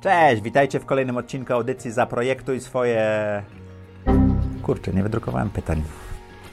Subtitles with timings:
[0.00, 3.42] Cześć, witajcie w kolejnym odcinku audycji Zaprojektuj swoje...
[4.62, 5.82] Kurczę, nie wydrukowałem pytań.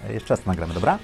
[0.10, 1.00] Jeszcze raz nagramy, dobra?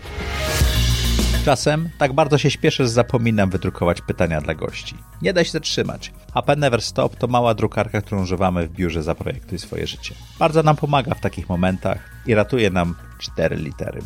[1.45, 4.95] Czasem tak bardzo się śpieszę, że zapominam wydrukować pytania dla gości.
[5.21, 6.11] Nie da się zatrzymać.
[6.33, 10.15] HP Never Stop to mała drukarka, którą używamy w biurze Zaprojektuj swoje życie.
[10.39, 14.01] Bardzo nam pomaga w takich momentach i ratuje nam cztery litery.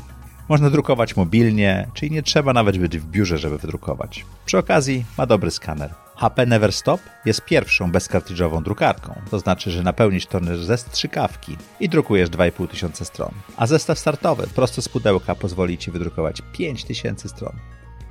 [0.50, 4.26] Można drukować mobilnie, czyli nie trzeba nawet być w biurze, żeby wydrukować.
[4.46, 6.07] Przy okazji ma dobry skaner.
[6.18, 11.90] HP Never Stop jest pierwszą bezkartridżową drukarką, to znaczy, że napełnisz toner ze strzykawki i
[11.90, 13.32] drukujesz 2,5 tysiąca stron.
[13.58, 17.54] A zestaw startowy prosto z pudełka pozwoli Ci wydrukować 5000 stron.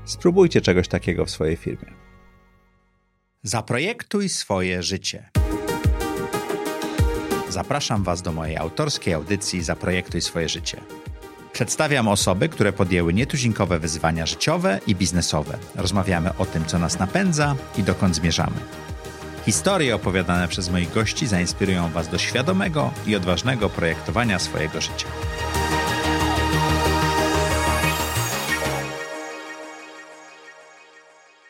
[0.05, 1.92] Spróbujcie czegoś takiego w swojej firmie.
[3.42, 5.30] Zaprojektuj swoje życie.
[7.48, 10.80] Zapraszam Was do mojej autorskiej audycji Zaprojektuj swoje życie.
[11.56, 15.59] Przedstawiam osoby, które podjęły nietuzinkowe wyzwania życiowe i biznesowe.
[15.74, 18.56] Rozmawiamy o tym, co nas napędza i dokąd zmierzamy.
[19.45, 25.07] Historie opowiadane przez moich gości zainspirują Was do świadomego i odważnego projektowania swojego życia.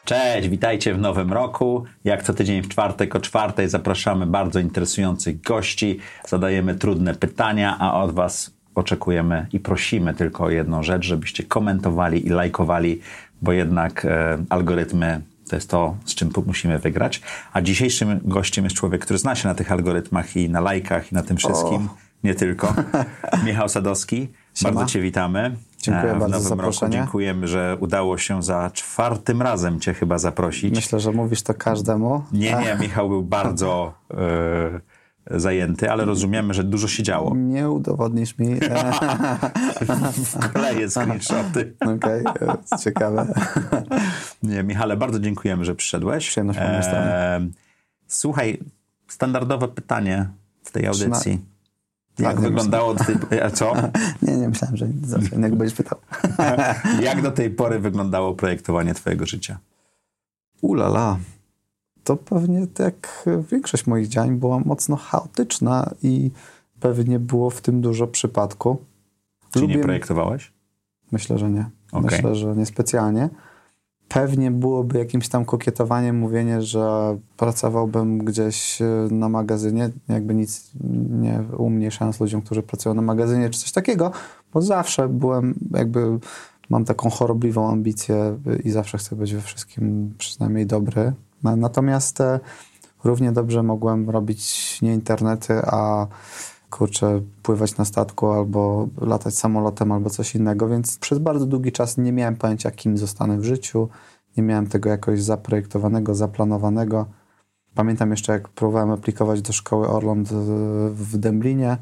[0.05, 1.85] Cześć, witajcie w nowym roku.
[2.05, 8.03] Jak co tydzień w czwartek o czwartej zapraszamy bardzo interesujących gości, zadajemy trudne pytania, a
[8.03, 13.01] od Was oczekujemy i prosimy tylko o jedną rzecz, żebyście komentowali i lajkowali,
[13.43, 17.23] bo jednak e, algorytmy to jest to, z czym musimy wygrać.
[17.53, 21.15] A dzisiejszym gościem jest człowiek, który zna się na tych algorytmach i na lajkach i
[21.15, 21.87] na tym wszystkim.
[21.87, 21.97] O.
[22.25, 22.75] Nie tylko.
[23.47, 24.29] Michał Sadowski.
[24.55, 24.75] Siema.
[24.75, 25.57] Bardzo Cię witamy.
[25.83, 26.97] Dziękuję w bardzo za zaproszenie.
[26.97, 30.75] Roku dziękujemy, że udało się za czwartym razem Cię chyba zaprosić.
[30.75, 32.25] Myślę, że mówisz to każdemu.
[32.33, 33.95] Nie, nie, Michał był bardzo...
[34.11, 34.81] Yy,
[35.31, 37.37] zajęty, ale rozumiemy, że dużo się działo.
[37.37, 38.57] Nie udowodnisz mi.
[40.55, 41.75] Kleję screenshoty.
[41.81, 43.35] Okej, okay, ciekawe.
[44.43, 46.29] Nie, Michale, bardzo dziękujemy, że przyszedłeś.
[46.29, 46.59] Przyjemność
[46.93, 47.47] e,
[48.07, 48.59] Słuchaj,
[49.09, 50.29] standardowe pytanie
[50.65, 51.41] w tej audycji.
[52.19, 53.41] Jak wyglądało do tej...
[53.41, 53.75] A co?
[54.23, 55.99] nie, nie, myślałem, że zawsze innego będziesz pytał.
[57.01, 59.59] Jak do tej pory wyglądało projektowanie twojego życia?
[60.61, 61.19] Ulala
[62.07, 66.31] to pewnie jak większość moich działań była mocno chaotyczna i
[66.81, 68.77] pewnie było w tym dużo przypadku.
[69.51, 69.77] Czy Lubię...
[69.77, 70.53] nie projektowałeś?
[71.13, 71.71] Myślę, że nie.
[71.93, 72.11] Okay.
[72.11, 73.29] Myślę, że niespecjalnie.
[74.09, 80.71] Pewnie byłoby jakimś tam kokietowaniem mówienie, że pracowałbym gdzieś e, na magazynie, jakby nic
[81.11, 84.11] nie umniejszając ludziom, którzy pracują na magazynie, czy coś takiego,
[84.53, 86.19] bo zawsze byłem jakby,
[86.71, 91.13] mam taką chorobliwą ambicję i zawsze chcę być we wszystkim przynajmniej dobry,
[91.43, 92.41] Natomiast e,
[93.05, 96.07] równie dobrze mogłem robić nie internety, a
[96.71, 101.99] kurczę, pływać na statku albo latać samolotem albo coś innego, więc przez bardzo długi czas
[101.99, 103.89] nie miałem pojęcia, kim zostanę w życiu,
[104.37, 107.07] nie miałem tego jakoś zaprojektowanego, zaplanowanego.
[107.75, 110.29] Pamiętam jeszcze, jak próbowałem aplikować do szkoły Orląt
[110.91, 111.77] w Dęblinie.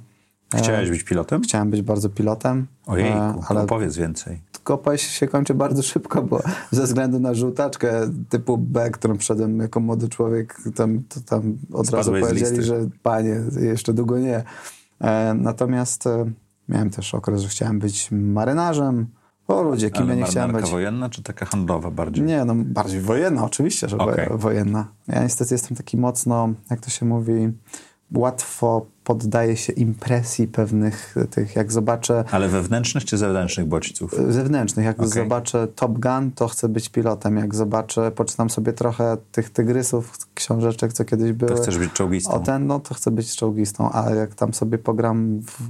[0.55, 1.43] Chciałeś być pilotem?
[1.43, 2.67] Chciałem być bardzo pilotem.
[2.87, 3.13] Ojej,
[3.49, 6.41] ale opowiedz więcej kopać się kończy bardzo szybko, bo
[6.71, 11.91] ze względu na żółtaczkę typu B, którą wszedłem jako młody człowiek, tam, to tam od
[11.91, 14.45] razu powiedzieli, że panie, jeszcze długo nie.
[15.01, 16.31] E, natomiast e,
[16.69, 19.07] miałem też okres, że chciałem być marynarzem.
[19.49, 20.71] O ludzie, kim Ale ja nie chciałem być.
[20.71, 22.25] wojenna czy taka handlowa bardziej?
[22.25, 24.29] Nie, no bardziej wojenna, oczywiście, że okay.
[24.31, 24.89] wojenna.
[25.09, 27.53] Ja niestety jestem taki mocno, jak to się mówi,
[28.13, 32.25] łatwo poddaje się impresji pewnych tych, jak zobaczę...
[32.31, 34.15] Ale wewnętrznych czy zewnętrznych bodźców?
[34.29, 34.87] Zewnętrznych.
[34.87, 35.09] Jak okay.
[35.09, 37.37] zobaczę Top Gun, to chcę być pilotem.
[37.37, 41.51] Jak zobaczę, poczytam sobie trochę tych tygrysów, książeczek, co kiedyś były.
[41.51, 42.33] To chcesz być czołgistą.
[42.33, 43.91] O ten, no to chcę być czołgistą.
[43.93, 45.61] A jak tam sobie pogram w,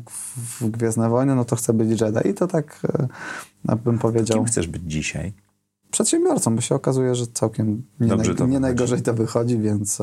[0.60, 2.28] w, Gwiezdne Wojny, no to chcę być Jedi.
[2.28, 2.80] I to tak
[3.68, 4.38] e, bym powiedział...
[4.38, 5.32] Kim chcesz być dzisiaj?
[5.90, 10.02] Przedsiębiorcą, bo się okazuje, że całkiem nie, naj, nie najgorzej to wychodzi, więc...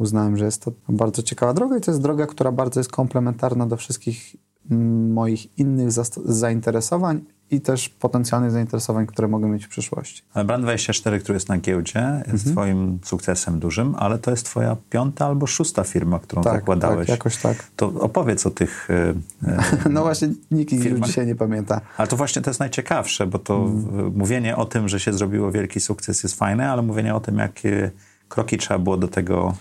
[0.00, 3.66] Uznałem, że jest to bardzo ciekawa droga i to jest droga, która bardzo jest komplementarna
[3.66, 4.36] do wszystkich
[4.70, 5.90] mm, moich innych
[6.24, 10.22] zainteresowań i też potencjalnych zainteresowań, które mogę mieć w przyszłości.
[10.34, 12.54] Ale Brand24, który jest na giełdzie, jest mhm.
[12.54, 17.06] twoim sukcesem dużym, ale to jest twoja piąta albo szósta firma, którą tak, zakładałeś.
[17.06, 17.70] Tak, jakoś tak.
[17.76, 21.80] To opowiedz o tych e, No właśnie, nikt ich już dzisiaj nie pamięta.
[21.96, 24.12] Ale to właśnie to jest najciekawsze, bo to mm.
[24.16, 27.90] mówienie o tym, że się zrobiło wielki sukces jest fajne, ale mówienie o tym, jakie
[28.28, 29.54] kroki trzeba było do tego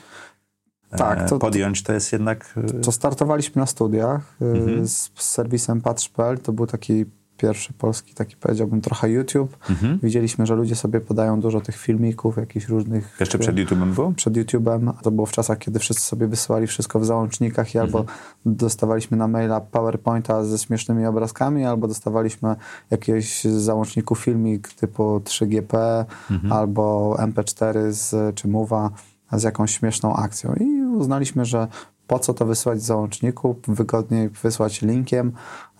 [0.98, 2.54] tak, e, to, podjąć, to jest jednak...
[2.58, 4.88] E, to startowaliśmy na studiach e, mhm.
[4.88, 7.06] z, z serwisem Patrz.pl, to był taki
[7.40, 9.58] pierwszy polski, taki powiedziałbym trochę YouTube.
[9.70, 10.00] Mhm.
[10.04, 13.18] Widzieliśmy, że ludzie sobie podają dużo tych filmików, jakichś różnych...
[13.20, 14.12] Jeszcze przed YouTube'em było?
[14.12, 14.94] Przed YouTube'em.
[15.04, 17.86] To było w czasach, kiedy wszyscy sobie wysyłali wszystko w załącznikach i mhm.
[17.86, 18.12] albo
[18.46, 22.56] dostawaliśmy na maila PowerPointa ze śmiesznymi obrazkami, albo dostawaliśmy
[22.92, 26.54] jakiegoś załączniku filmik typu 3GP, mhm.
[26.54, 28.92] albo MP4 z, czy Mowa
[29.32, 30.54] z jakąś śmieszną akcją.
[30.54, 31.68] I uznaliśmy, że
[32.10, 35.32] po co to wysłać w załączniku, wygodniej wysłać linkiem.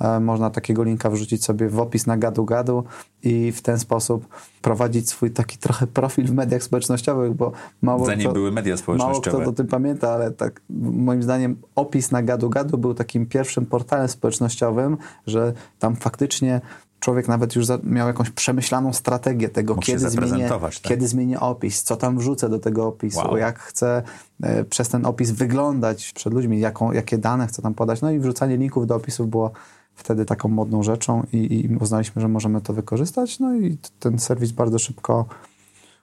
[0.02, 2.84] E, można takiego linka wrzucić sobie w opis na gadu-gadu
[3.24, 4.28] i w ten sposób
[4.62, 7.52] prowadzić swój taki trochę profil w mediach społecznościowych, bo
[7.82, 9.32] mało Zanim kto, były media społecznościowe.
[9.32, 10.62] Mało kto o tym pamięta, ale tak
[10.94, 14.98] moim zdaniem opis na gadu-gadu był takim pierwszym portalem społecznościowym,
[15.28, 16.62] że tam faktycznie
[17.00, 20.74] człowiek nawet już miał jakąś przemyślaną strategię tego, kiedy zmienię, tak?
[20.82, 23.38] kiedy zmienię opis, co tam wrzucę do tego opisu, wow.
[23.38, 24.04] jak chcę
[24.44, 28.02] e, przez ten opis wyglądać przed ludźmi, jaką, jakie dane chcę tam podać.
[28.02, 29.52] No i wrzucanie linków do opisów było
[29.96, 33.40] wtedy taką modną rzeczą i, i uznaliśmy, że możemy to wykorzystać.
[33.40, 35.26] No i ten serwis bardzo szybko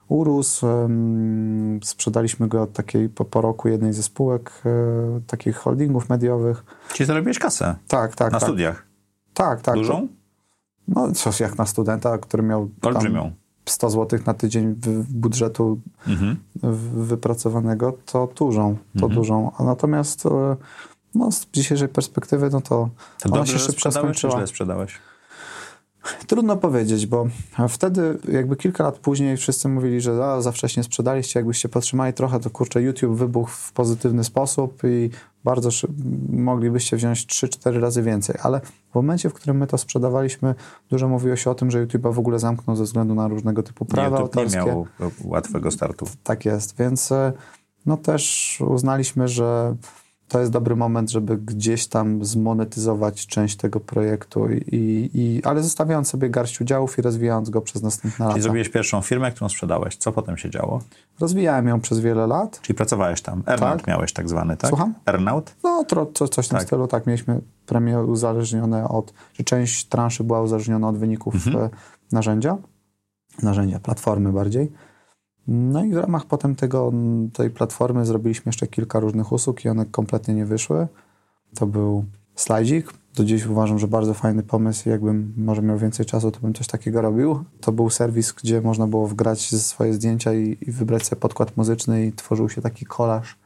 [0.07, 0.65] urósł.
[1.83, 4.69] Sprzedaliśmy go takiej po, po roku jednej ze spółek e,
[5.27, 6.63] takich holdingów mediowych.
[6.93, 7.75] Czyli zarobiłeś kasę?
[7.87, 8.31] Tak, tak.
[8.31, 8.49] Na tak.
[8.49, 8.85] studiach?
[9.33, 9.75] Tak, tak.
[9.75, 10.07] Dużą?
[10.87, 13.31] No, coś jak na studenta, który miał Olbrzymią.
[13.65, 14.75] 100 zł na tydzień
[15.09, 16.37] budżetu mhm.
[16.93, 19.13] wypracowanego, to dużą, to mhm.
[19.13, 19.51] dużą.
[19.57, 20.55] A natomiast e,
[21.15, 22.89] no, z dzisiejszej perspektywy, no to,
[23.19, 24.33] to ona się szybko skończyła.
[24.33, 24.93] Czy źle sprzedałeś?
[26.27, 27.27] Trudno powiedzieć, bo
[27.69, 32.39] wtedy jakby kilka lat później wszyscy mówili, że a, za wcześnie sprzedaliście, jakbyście potrzymali trochę,
[32.39, 35.09] to kurczę, YouTube wybuchł w pozytywny sposób i
[35.43, 35.69] bardzo
[36.29, 38.61] moglibyście wziąć 3-4 razy więcej, ale
[38.91, 40.55] w momencie, w którym my to sprzedawaliśmy,
[40.89, 43.85] dużo mówiło się o tym, że YouTube w ogóle zamknął ze względu na różnego typu
[43.85, 44.59] prawa YouTube autorskie.
[44.59, 44.87] nie miał
[45.23, 46.07] łatwego startu.
[46.23, 47.33] Tak jest, więc e,
[47.85, 49.75] no też uznaliśmy, że
[50.27, 56.09] to jest dobry moment, żeby gdzieś tam zmonetyzować część tego projektu, i, i, ale zostawiając
[56.09, 58.33] sobie garść udziałów i rozwijając go przez następne lata.
[58.33, 59.97] Czyli zrobiłeś pierwszą firmę, którą sprzedałeś.
[59.97, 60.81] Co potem się działo?
[61.19, 62.61] Rozwijałem ją przez wiele lat.
[62.61, 63.43] Czyli pracowałeś tam.
[63.47, 63.87] Earnout tak.
[63.87, 64.69] miałeś tak zwany, tak?
[64.69, 64.93] Słucham?
[65.05, 65.55] Earnout?
[65.63, 66.67] No, to, to coś w tym tak.
[66.67, 66.87] stylu.
[66.87, 71.65] Tak, mieliśmy premie uzależnione od, czy część transzy była uzależniona od wyników mhm.
[71.65, 71.69] E,
[72.11, 72.57] narzędzia,
[73.43, 74.71] narzędzia, platformy bardziej.
[75.47, 76.91] No i w ramach potem tego,
[77.33, 80.87] tej platformy zrobiliśmy jeszcze kilka różnych usług i one kompletnie nie wyszły.
[81.55, 82.05] To był
[82.35, 82.93] slajdzik.
[83.15, 84.89] Do dziś uważam, że bardzo fajny pomysł.
[84.89, 87.43] Jakbym może miał więcej czasu, to bym coś takiego robił.
[87.61, 92.05] To był serwis, gdzie można było wgrać swoje zdjęcia i, i wybrać sobie podkład muzyczny
[92.05, 93.37] i tworzył się taki kolaż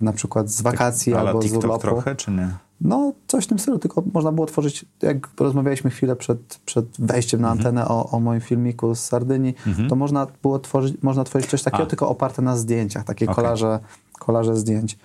[0.00, 1.80] na przykład z wakacji tak, albo TikTok z urlopu.
[1.80, 2.48] trochę, czy nie?
[2.80, 7.40] No, coś w tym stylu, tylko można było tworzyć, jak rozmawialiśmy chwilę przed, przed wejściem
[7.40, 7.66] na mhm.
[7.66, 9.88] antenę o, o moim filmiku z Sardynii, mhm.
[9.88, 11.86] to można było tworzyć, można tworzyć coś takiego, A.
[11.86, 13.34] tylko oparte na zdjęciach, takie okay.
[13.34, 13.80] kolaże,
[14.18, 14.98] kolaże zdjęć.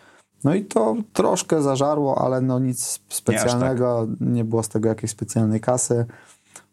[0.43, 4.27] No i to troszkę zażarło, ale no nic specjalnego, nie, tak.
[4.27, 6.05] nie było z tego jakiejś specjalnej kasy.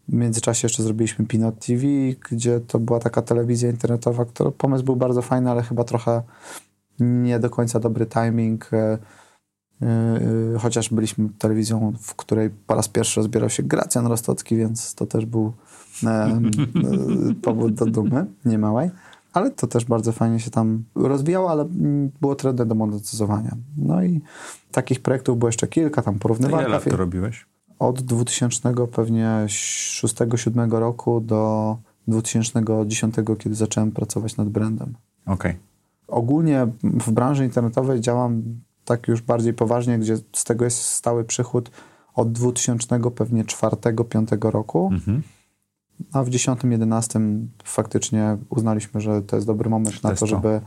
[0.08, 1.82] W międzyczasie jeszcze zrobiliśmy Pinot TV,
[2.30, 6.22] gdzie to była taka telewizja internetowa, która pomysł był bardzo fajny, ale chyba trochę
[7.00, 8.70] nie do końca dobry timing.
[8.72, 8.98] E,
[9.82, 15.06] e, chociaż byliśmy telewizją, w której po raz pierwszy rozbierał się Gracjan Rostocki, więc to
[15.06, 15.52] też był
[16.04, 16.40] e,
[17.42, 18.90] powód do dumy niemałej.
[19.32, 21.64] Ale to też bardzo fajnie się tam rozwijało, ale
[22.20, 23.56] było trudne do monetyzowania.
[23.76, 24.20] No i
[24.72, 26.66] takich projektów było jeszcze kilka, tam porównywałem.
[26.66, 27.46] Ile lat to robiłeś?
[27.78, 31.76] Od 2000 pewnie 6-7 roku do
[32.08, 34.94] 2010, kiedy zacząłem pracować nad brandem.
[35.26, 35.50] Okej.
[35.50, 35.65] Okay.
[36.08, 38.42] Ogólnie w branży internetowej działam
[38.84, 41.70] tak już bardziej poważnie, gdzie z tego jest stały przychód
[42.14, 44.90] od 2000 pewnie 4-5 roku.
[44.92, 45.22] Mhm.
[46.12, 50.60] A w 10-11 faktycznie uznaliśmy, że to jest dobry moment na to, żeby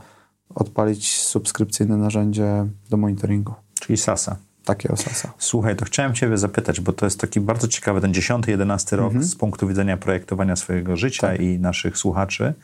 [0.54, 3.54] odpalić subskrypcyjne narzędzie do monitoringu.
[3.80, 4.36] Czyli SASA.
[4.64, 5.32] Takie SASA.
[5.38, 9.24] Słuchaj, to chciałem Ciebie zapytać, bo to jest taki bardzo ciekawy ten 10-11 rok mhm.
[9.24, 11.40] z punktu widzenia projektowania swojego życia tak.
[11.40, 12.54] i naszych słuchaczy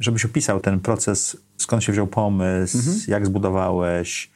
[0.00, 2.96] żebyś opisał ten proces, skąd się wziął pomysł, mhm.
[3.08, 4.30] jak zbudowałeś,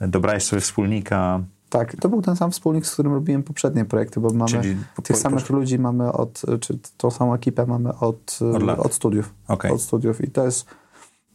[0.00, 1.40] dobrałeś sobie wspólnika.
[1.68, 5.16] Tak, to był ten sam wspólnik, z którym robiłem poprzednie projekty, bo mamy Czyli tych
[5.16, 5.54] po, samych po...
[5.54, 9.34] ludzi mamy od, czy tą samą ekipę mamy od, od, od studiów.
[9.48, 9.72] Okay.
[9.72, 10.66] Od studiów i to jest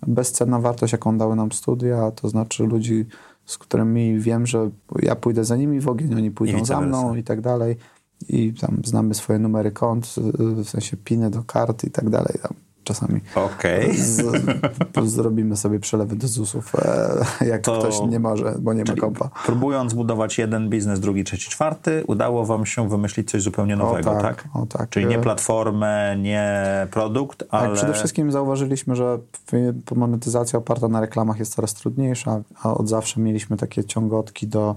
[0.08, 3.06] bezcenna wartość, jaką dały nam studia, to znaczy ludzi,
[3.46, 4.70] z którymi wiem, że
[5.02, 7.78] ja pójdę za nimi w ogień, oni pójdą za mną i tak dalej.
[8.30, 12.40] I tam znamy swoje numery kont, w sensie piny do kart i tak dalej.
[12.42, 13.22] Tam czasami.
[13.36, 13.94] Okej.
[14.94, 15.08] Okay.
[15.08, 19.30] Zrobimy sobie przelewy do ZUS-ów, e, jak to ktoś nie może, bo nie ma kompa.
[19.46, 24.22] Próbując budować jeden biznes, drugi, trzeci, czwarty, udało wam się wymyślić coś zupełnie nowego, o,
[24.22, 24.44] tak?
[24.44, 24.56] tak?
[24.56, 24.90] O, tak.
[24.90, 27.68] Czyli nie platformę, nie produkt, tak, ale...
[27.68, 29.20] Tak, przede wszystkim zauważyliśmy, że
[29.96, 34.76] monetyzacja oparta na reklamach jest coraz trudniejsza, a od zawsze mieliśmy takie ciągotki do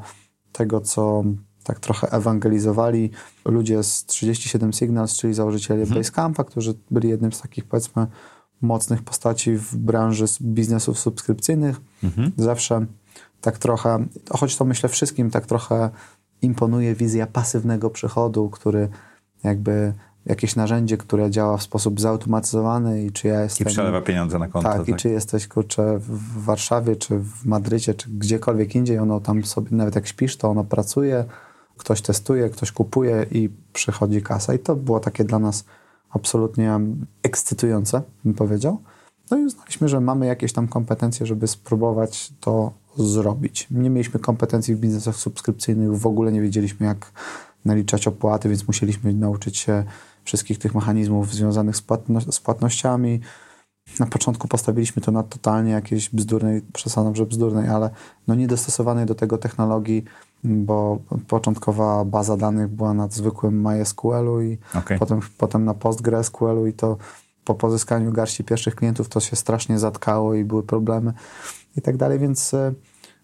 [0.52, 1.24] tego, co
[1.66, 3.10] tak trochę ewangelizowali
[3.44, 6.00] ludzie z 37 Signals, czyli założyciele mhm.
[6.00, 8.06] Basecampa, którzy byli jednym z takich powiedzmy
[8.60, 11.80] mocnych postaci w branży biznesów subskrypcyjnych.
[12.04, 12.32] Mhm.
[12.36, 12.86] Zawsze
[13.40, 15.90] tak trochę, choć to myślę wszystkim, tak trochę
[16.42, 18.88] imponuje wizja pasywnego przychodu, który
[19.44, 19.92] jakby
[20.26, 23.66] jakieś narzędzie, które działa w sposób zautomatyzowany i czy ja jestem...
[23.66, 24.68] I przelewa pieniądze na konto.
[24.68, 29.20] Tak, tak, i czy jesteś, kurczę, w Warszawie, czy w Madrycie, czy gdziekolwiek indziej, ono
[29.20, 31.24] tam sobie, nawet jak śpisz, to ono pracuje,
[31.78, 34.54] ktoś testuje, ktoś kupuje i przychodzi kasa.
[34.54, 35.64] I to było takie dla nas
[36.10, 36.80] absolutnie
[37.22, 38.82] ekscytujące, bym powiedział.
[39.30, 43.66] No i uznaliśmy, że mamy jakieś tam kompetencje, żeby spróbować to zrobić.
[43.70, 47.12] Nie mieliśmy kompetencji w biznesach subskrypcyjnych, w ogóle nie wiedzieliśmy, jak
[47.64, 49.84] naliczać opłaty, więc musieliśmy nauczyć się
[50.24, 53.20] wszystkich tych mechanizmów związanych z, płatno z płatnościami.
[54.00, 57.90] Na początku postawiliśmy to na totalnie jakiejś bzdurnej, przesadzam, że bzdurnej, ale
[58.26, 60.04] no niedostosowanej do tego technologii,
[60.44, 64.98] bo początkowa baza danych była na zwykłym MySQL-u i okay.
[64.98, 66.96] potem, potem na PostgreSQL-u i to
[67.44, 71.12] po pozyskaniu garści pierwszych klientów to się strasznie zatkało i były problemy
[71.76, 72.72] i tak dalej, więc e,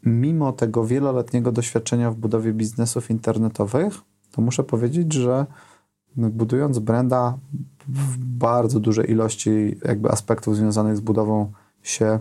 [0.02, 3.94] mimo tego wieloletniego doświadczenia w budowie biznesów internetowych,
[4.30, 5.46] to muszę powiedzieć, że
[6.16, 7.38] budując branda
[7.88, 11.52] w bardzo dużej ilości jakby aspektów związanych z budową
[11.82, 12.18] się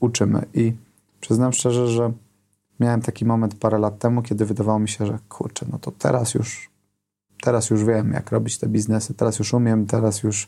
[0.00, 0.72] uczymy i
[1.20, 2.12] przyznam szczerze, że
[2.80, 6.34] miałem taki moment parę lat temu, kiedy wydawało mi się, że kurczę, no to teraz
[6.34, 6.70] już
[7.42, 10.46] teraz już wiem, jak robić te biznesy, teraz już umiem, teraz już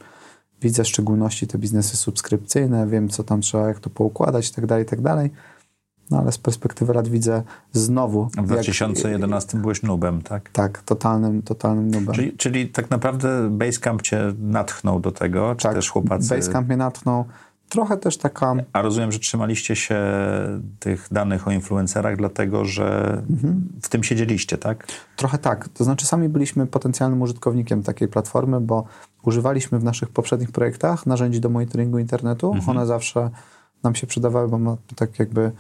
[0.63, 4.67] widzę w szczególności te biznesy subskrypcyjne, wiem, co tam trzeba, jak to poukładać i tak
[4.67, 5.31] dalej, i tak dalej.
[6.11, 8.25] No ale z perspektywy lat widzę znowu...
[8.25, 10.51] W 2011 jak, byłeś nubem, tak?
[10.51, 12.15] Tak, totalnym, totalnym nubem.
[12.15, 16.29] Czyli, czyli tak naprawdę Basecamp cię natchnął do tego, czy tak, też chłopacy...
[16.29, 17.25] Basecamp mnie natchnął.
[17.71, 18.55] Trochę też taka...
[18.73, 20.01] A rozumiem, że trzymaliście się
[20.79, 23.69] tych danych o influencerach, dlatego że mhm.
[23.83, 24.87] w tym siedzieliście, tak?
[25.17, 25.69] Trochę tak.
[25.69, 28.85] To znaczy sami byliśmy potencjalnym użytkownikiem takiej platformy, bo
[29.23, 32.53] używaliśmy w naszych poprzednich projektach narzędzi do monitoringu internetu.
[32.53, 32.77] Mhm.
[32.77, 33.31] One zawsze
[33.83, 35.53] nam się przydawały, bo ma, tak jakby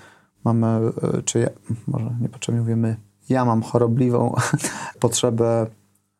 [0.44, 1.48] mamy, e, czy ja,
[1.86, 2.96] może niepotrzebnie mówię my,
[3.28, 4.34] ja mam chorobliwą
[5.00, 5.66] potrzebę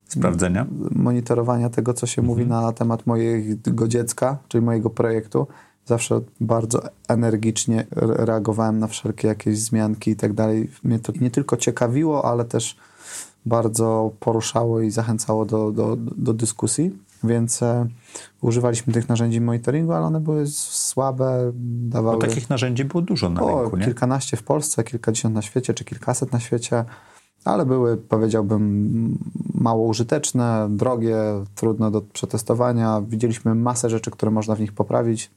[0.09, 2.27] sprawdzenia, monitorowania tego, co się mhm.
[2.27, 5.47] mówi na temat mojego dziecka, czyli mojego projektu.
[5.87, 10.71] Zawsze bardzo energicznie reagowałem na wszelkie jakieś zmianki i tak dalej.
[10.85, 12.77] Mnie to nie tylko ciekawiło, ale też
[13.47, 16.99] bardzo poruszało i zachęcało do, do, do dyskusji.
[17.25, 17.87] Więc e,
[18.41, 21.53] używaliśmy tych narzędzi monitoringu, ale one były słabe,
[21.89, 22.17] dawały...
[22.17, 23.85] Bo takich narzędzi było dużo na o, rynku, nie?
[23.85, 26.85] kilkanaście w Polsce, kilkadziesiąt na świecie, czy kilkaset na świecie,
[27.45, 29.19] ale były, powiedziałbym,
[29.55, 31.17] mało użyteczne, drogie,
[31.55, 33.03] trudne do przetestowania.
[33.09, 35.31] Widzieliśmy masę rzeczy, które można w nich poprawić.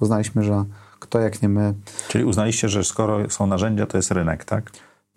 [0.00, 0.64] Uznaliśmy, że
[0.98, 1.74] kto jak nie my.
[2.08, 4.70] Czyli uznaliście, że skoro są narzędzia, to jest rynek, tak?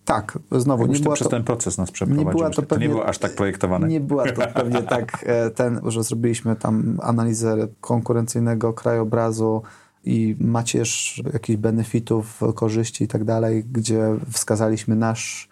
[0.06, 2.28] Tak, znowu nie była przez to, ten proces nas przeprowadził.
[2.28, 3.88] Nie, była to, pewnie, to nie było aż tak projektowane.
[3.88, 9.62] Nie była to pewnie tak e, ten, że zrobiliśmy tam analizę konkurencyjnego krajobrazu
[10.04, 15.50] i macierz jakichś benefitów, korzyści i tak dalej, gdzie wskazaliśmy nasz,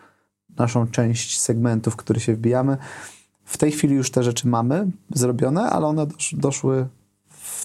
[0.57, 2.77] naszą część segmentów, w które się wbijamy.
[3.45, 6.96] W tej chwili już te rzeczy mamy zrobione, ale one doszły w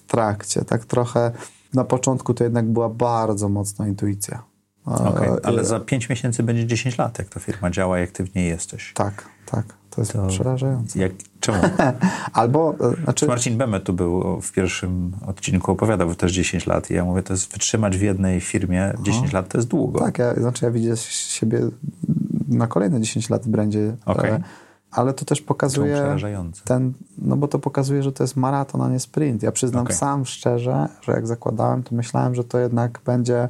[0.06, 0.64] trakcie.
[0.64, 1.32] Tak trochę
[1.74, 4.42] na początku to jednak była bardzo mocna intuicja
[4.84, 8.34] Okay, ale za 5 miesięcy będzie 10 lat, jak ta firma działa, jak ty w
[8.34, 8.92] niej jesteś.
[8.94, 9.64] Tak, tak.
[9.90, 10.98] To jest to przerażające.
[10.98, 11.58] Jak, czemu?
[12.32, 13.26] Albo, e, znaczy...
[13.26, 17.32] Marcin Bemet tu był w pierwszym odcinku, opowiadał też 10 lat i ja mówię, to
[17.32, 19.98] jest wytrzymać w jednej firmie 10 lat, to jest długo.
[19.98, 21.60] Tak, ja, znaczy ja widzę siebie
[22.48, 23.96] na kolejne 10 lat w brandzie.
[24.04, 24.42] Okay.
[24.92, 26.16] Ale to też pokazuje
[26.64, 29.42] ten, no bo to pokazuje, że to jest maraton, a nie sprint.
[29.42, 29.96] Ja przyznam okay.
[29.96, 33.48] sam szczerze, że jak zakładałem, to myślałem, że to jednak będzie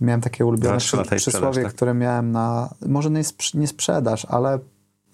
[0.00, 1.72] Miałem takie ulubione przy, przysłowie, tak?
[1.72, 3.22] które miałem na, może nie,
[3.54, 4.58] nie sprzedaż, ale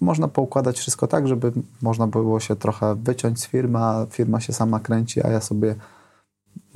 [0.01, 1.51] można poukładać wszystko tak, żeby
[1.81, 5.75] można było się trochę wyciąć z firmy, a firma się sama kręci, a ja sobie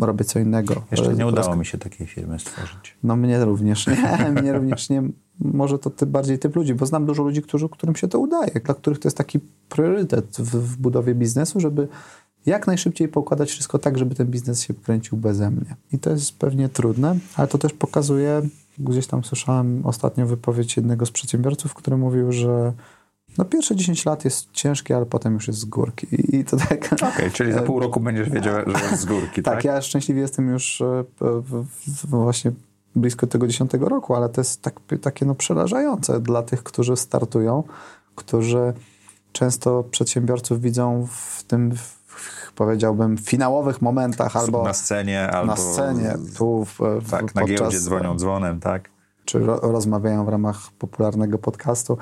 [0.06, 0.82] robię co innego.
[0.92, 2.98] Jeszcze nie udało mi się takiej firmy stworzyć.
[3.04, 5.04] No mnie również nie, mnie również nie.
[5.40, 8.52] Może to ty, bardziej typ ludzi, bo znam dużo ludzi, którzy, którym się to udaje,
[8.66, 9.40] dla których to jest taki
[9.70, 11.88] priorytet w, w budowie biznesu, żeby
[12.46, 15.76] jak najszybciej pokładać wszystko tak, żeby ten biznes się kręcił beze mnie.
[15.92, 18.42] I to jest pewnie trudne, ale to też pokazuje,
[18.80, 22.74] gdzieś tam słyszałem ostatnio wypowiedź jednego z przedsiębiorców, który mówił, że
[23.38, 26.08] no pierwsze 10 lat jest ciężkie, ale potem już jest z górki.
[26.38, 26.94] I to tak...
[26.94, 29.56] Okej, okay, czyli za pół roku będziesz wiedział, że jest z górki, tak?
[29.56, 31.04] tak, ja szczęśliwie jestem już e,
[32.04, 32.52] właśnie
[32.96, 37.64] blisko tego 10 roku, ale to jest tak, takie no przerażające dla tych, którzy startują,
[38.16, 38.74] którzy
[39.32, 41.72] często przedsiębiorców widzą w tym
[42.56, 47.80] powiedziałbym, finałowych momentach albo na scenie, albo na scenie, tu w, w, tak, na giełdzie
[47.80, 48.90] dzwonią dzwonem, tak.
[49.26, 51.98] Czy ro, rozmawiają w ramach popularnego podcastu,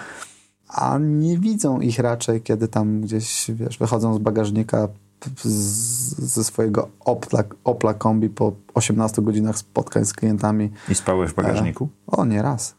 [0.67, 4.87] a nie widzą ich raczej, kiedy tam gdzieś, wiesz, wychodzą z bagażnika
[5.37, 5.49] z,
[6.19, 10.71] ze swojego Opla, Opla kombi po 18 godzinach spotkań z klientami.
[10.89, 11.89] I spały w bagażniku?
[12.13, 12.75] E, o, nie raz.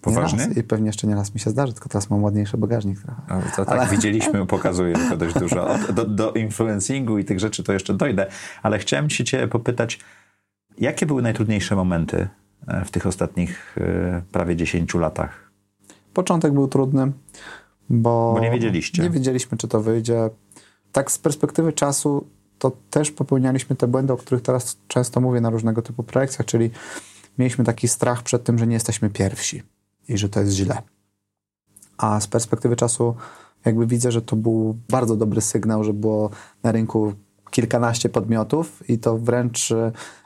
[0.00, 0.48] Poważnie?
[0.56, 3.22] I pewnie jeszcze nie raz mi się zdarzy, tylko teraz mam ładniejszy bagażnik trochę.
[3.28, 3.90] No, to tak ale...
[3.90, 5.68] widzieliśmy, pokazuje to dość dużo.
[5.94, 8.26] Do, do influencingu i tych rzeczy to jeszcze dojdę,
[8.62, 10.00] ale chciałem się cię popytać,
[10.78, 12.28] jakie były najtrudniejsze momenty
[12.66, 15.47] e, w tych ostatnich e, prawie 10 latach?
[16.18, 17.12] Początek był trudny,
[17.90, 19.02] bo, bo nie wiedzieliście.
[19.02, 20.30] Nie wiedzieliśmy, czy to wyjdzie.
[20.92, 22.26] Tak z perspektywy czasu
[22.58, 26.70] to też popełnialiśmy te błędy, o których teraz często mówię na różnego typu projekcjach, czyli
[27.38, 29.62] mieliśmy taki strach przed tym, że nie jesteśmy pierwsi
[30.08, 30.82] i że to jest źle.
[31.98, 33.14] A z perspektywy czasu
[33.64, 36.30] jakby widzę, że to był bardzo dobry sygnał, że było
[36.62, 37.12] na rynku
[37.50, 39.74] kilkanaście podmiotów i to wręcz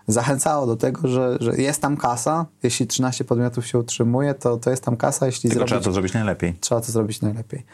[0.07, 2.47] zachęcało do tego, że, że jest tam kasa.
[2.63, 5.27] Jeśli 13 podmiotów się utrzymuje, to, to jest tam kasa.
[5.27, 6.55] Jeśli Tylko zrobić, trzeba to zrobić najlepiej.
[6.61, 7.65] Trzeba to zrobić najlepiej.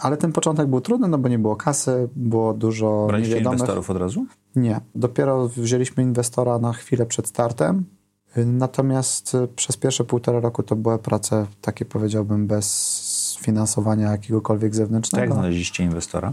[0.00, 3.58] Ale ten początek był trudny, no bo nie było kasy, było dużo Braliście niewiadomych.
[3.58, 4.26] inwestorów od razu?
[4.56, 4.80] Nie.
[4.94, 7.84] Dopiero wzięliśmy inwestora na chwilę przed startem.
[8.46, 15.24] Natomiast przez pierwsze półtora roku to były prace takie powiedziałbym bez finansowania jakiegokolwiek zewnętrznego.
[15.24, 16.32] Jak znaleźliście inwestora?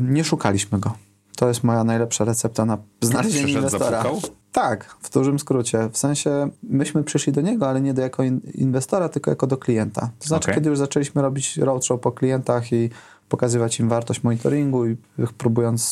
[0.00, 0.92] Nie szukaliśmy go.
[1.36, 4.02] To jest moja najlepsza recepta na znalezienie Przyszedł, inwestora.
[4.02, 4.30] Zapukał?
[4.52, 5.88] Tak, w dużym skrócie.
[5.92, 8.22] W sensie myśmy przyszli do niego, ale nie do jako
[8.54, 10.10] inwestora, tylko jako do klienta.
[10.18, 10.54] To znaczy, okay.
[10.54, 12.90] kiedy już zaczęliśmy robić roadshow po klientach i
[13.28, 14.96] pokazywać im wartość monitoringu i
[15.38, 15.82] próbując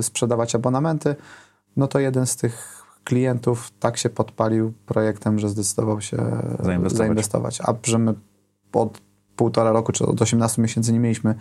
[0.00, 1.16] sprzedawać abonamenty,
[1.76, 6.16] no to jeden z tych klientów tak się podpalił projektem, że zdecydował się
[6.60, 6.92] zainwestować.
[6.92, 7.60] zainwestować.
[7.60, 8.14] A że my
[8.72, 9.00] od
[9.40, 11.34] półtora roku czy od 18 miesięcy nie mieliśmy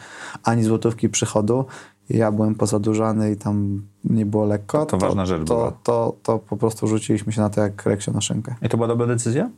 [0.44, 1.65] ani złotówki przychodu,
[2.10, 4.86] ja byłem pozadłużany i tam nie było lekko.
[4.86, 5.72] To, to ważna rzecz to, była.
[5.72, 8.56] To, to, to po prostu rzuciliśmy się na to jak reksio na szynkę.
[8.62, 9.50] I to była dobra decyzja?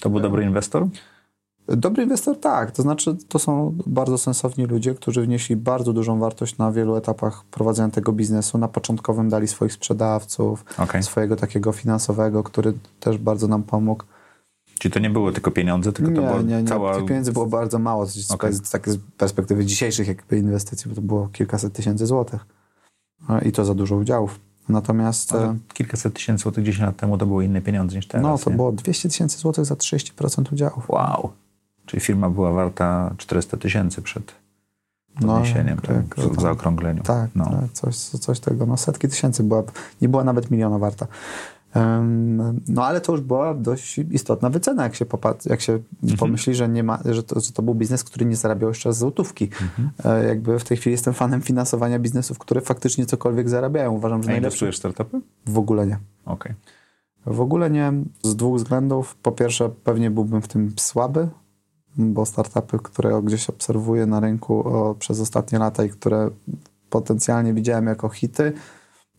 [0.00, 0.86] To był dobry inwestor?
[1.68, 6.58] Dobry inwestor tak, to znaczy to są bardzo sensowni ludzie, którzy wnieśli bardzo dużą wartość
[6.58, 8.58] na wielu etapach prowadzenia tego biznesu.
[8.58, 11.02] Na początkowym dali swoich sprzedawców, okay.
[11.02, 14.04] swojego takiego finansowego, który też bardzo nam pomógł.
[14.78, 16.68] Czyli to nie było tylko pieniądze, tylko nie, to było nie, nie.
[16.68, 16.94] cała...
[16.94, 18.52] Tych pieniędzy było bardzo mało, z, okay.
[18.52, 22.46] z, z perspektywy dzisiejszych jakby inwestycji, bo to było kilkaset tysięcy złotych.
[23.42, 24.40] I to za dużo udziałów.
[24.68, 25.32] Natomiast...
[25.32, 28.22] Ale e, kilkaset tysięcy złotych 10 lat temu to były inne pieniądze niż teraz.
[28.22, 28.56] No, to nie?
[28.56, 30.90] było 200 tysięcy złotych za 30% udziałów.
[30.90, 31.32] Wow.
[31.86, 34.34] Czyli firma była warta 400 tysięcy przed
[35.20, 37.02] podniesieniem, no, tak, tak, w zaokrągleniu.
[37.02, 37.44] Tak, no.
[37.44, 38.66] tak coś, coś tego.
[38.66, 39.62] No, setki tysięcy była,
[40.02, 41.06] nie była nawet miliona warta.
[42.68, 46.18] No ale to już była dość istotna wycena, jak się, popatrzy, jak się mhm.
[46.18, 49.44] pomyśli, że, nie ma, że, to, że to był biznes, który nie zarabiał jeszcze złotówki.
[49.44, 49.90] Mhm.
[50.04, 53.92] E, jakby w tej chwili jestem fanem finansowania biznesów, które faktycznie cokolwiek zarabiają.
[53.92, 54.72] Uważam, że A najlepsze...
[54.72, 55.20] startupy?
[55.46, 55.98] W ogóle nie.
[56.24, 56.54] Okay.
[57.26, 59.16] W ogóle nie, z dwóch względów.
[59.22, 61.28] Po pierwsze, pewnie byłbym w tym słaby,
[61.96, 66.30] bo startupy, które gdzieś obserwuję na rynku o, przez ostatnie lata i które
[66.90, 68.52] potencjalnie widziałem jako hity,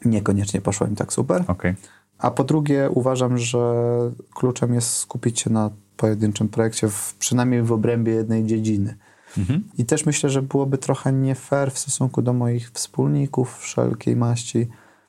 [0.05, 1.43] niekoniecznie poszło im tak super.
[1.47, 1.75] Okay.
[2.17, 3.85] A po drugie, uważam, że
[4.33, 8.95] kluczem jest skupić się na pojedynczym projekcie, w, przynajmniej w obrębie jednej dziedziny.
[9.37, 9.63] Mhm.
[9.77, 14.67] I też myślę, że byłoby trochę nie fair w stosunku do moich wspólników wszelkiej maści,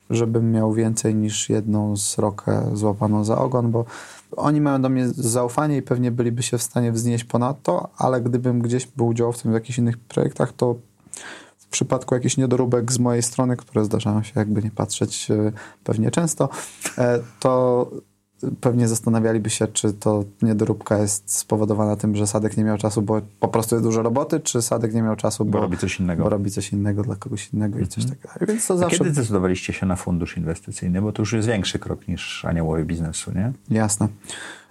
[0.09, 3.85] żebym miał więcej niż jedną srokę złapaną za ogon, bo
[4.37, 8.21] oni mają do mnie zaufanie i pewnie byliby się w stanie wznieść ponad to, ale
[8.21, 10.75] gdybym gdzieś był udziałowcem w jakichś innych projektach, to
[11.67, 15.51] w przypadku jakichś niedoróbek z mojej strony, które zdarzają się jakby nie patrzeć e,
[15.83, 16.49] pewnie często,
[16.97, 17.91] e, to
[18.61, 23.21] pewnie zastanawialiby się, czy to niedoróbka jest spowodowana tym, że Sadek nie miał czasu, bo
[23.39, 26.23] po prostu jest dużo roboty, czy Sadek nie miał czasu, bo, bo robi coś innego.
[26.23, 28.21] Bo robi coś innego dla kogoś innego i coś mhm.
[28.21, 28.51] takiego.
[28.51, 28.97] Więc to zawsze...
[28.97, 31.01] kiedy zdecydowaliście się na fundusz inwestycyjny?
[31.01, 33.53] Bo to już jest większy krok niż aniołowie biznesu, nie?
[33.69, 34.07] Jasne.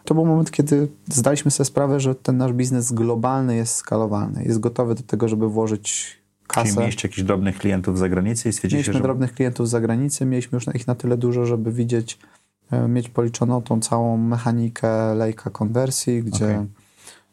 [0.04, 4.44] To był moment, kiedy zdaliśmy sobie sprawę, że ten nasz biznes globalny jest skalowalny.
[4.44, 6.68] Jest gotowy do tego, żeby włożyć kasę.
[6.68, 9.02] Czyli mieliście jakichś drobnych klientów z zagranicy i stwierdziliście, Mieliśmy że...
[9.02, 12.18] drobnych klientów z zagranicy, mieliśmy już ich na tyle dużo, żeby widzieć,
[12.70, 16.66] e, mieć policzoną tą całą mechanikę lejka konwersji, gdzie okay.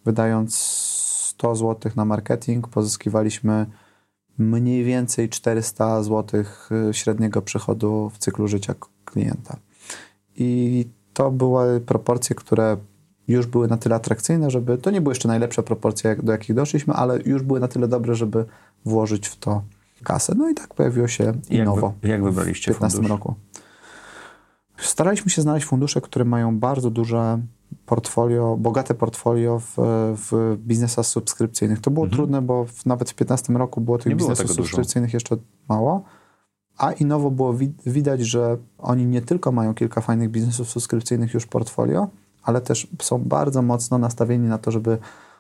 [0.06, 3.66] wydając 100 zł na marketing pozyskiwaliśmy
[4.38, 9.58] mniej więcej 400 zł e, średniego przychodu w cyklu życia klienta.
[10.36, 12.78] I to były proporcje, które
[13.28, 16.94] już były na tyle atrakcyjne, żeby to nie były jeszcze najlepsze proporcje, do jakich doszliśmy,
[16.94, 18.46] ale już były na tyle dobre, żeby
[18.86, 19.62] włożyć w to
[20.04, 20.36] kasę.
[20.36, 21.88] No i tak pojawiło się I Innowo.
[21.88, 23.36] Jak, wy, jak wybraliście w 2015 roku.
[24.78, 27.40] Staraliśmy się znaleźć fundusze, które mają bardzo duże
[27.86, 29.76] portfolio, bogate portfolio w,
[30.30, 31.80] w biznesach subskrypcyjnych.
[31.80, 32.18] To było mhm.
[32.18, 35.16] trudne, bo w, nawet w 2015 roku było tych Nie biznesów było subskrypcyjnych dużo.
[35.16, 35.38] jeszcze
[35.70, 36.04] mało.
[36.78, 37.56] A Innowo było
[37.86, 42.08] widać, że oni nie tylko mają kilka fajnych biznesów subskrypcyjnych już w portfolio,
[42.44, 44.98] ale też są bardzo mocno nastawieni na to, żeby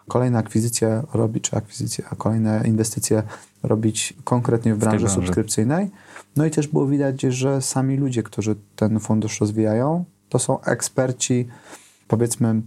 [0.08, 3.24] kolejne akwizycje robić, czy akwizycje, a kolejne inwestycje
[3.64, 5.92] robić konkretnie w branży, w branży subskrypcyjnej.
[6.36, 11.48] No i też było widać, że sami ludzie, którzy ten fundusz rozwijają, to są eksperci,
[12.08, 12.62] powiedzmy,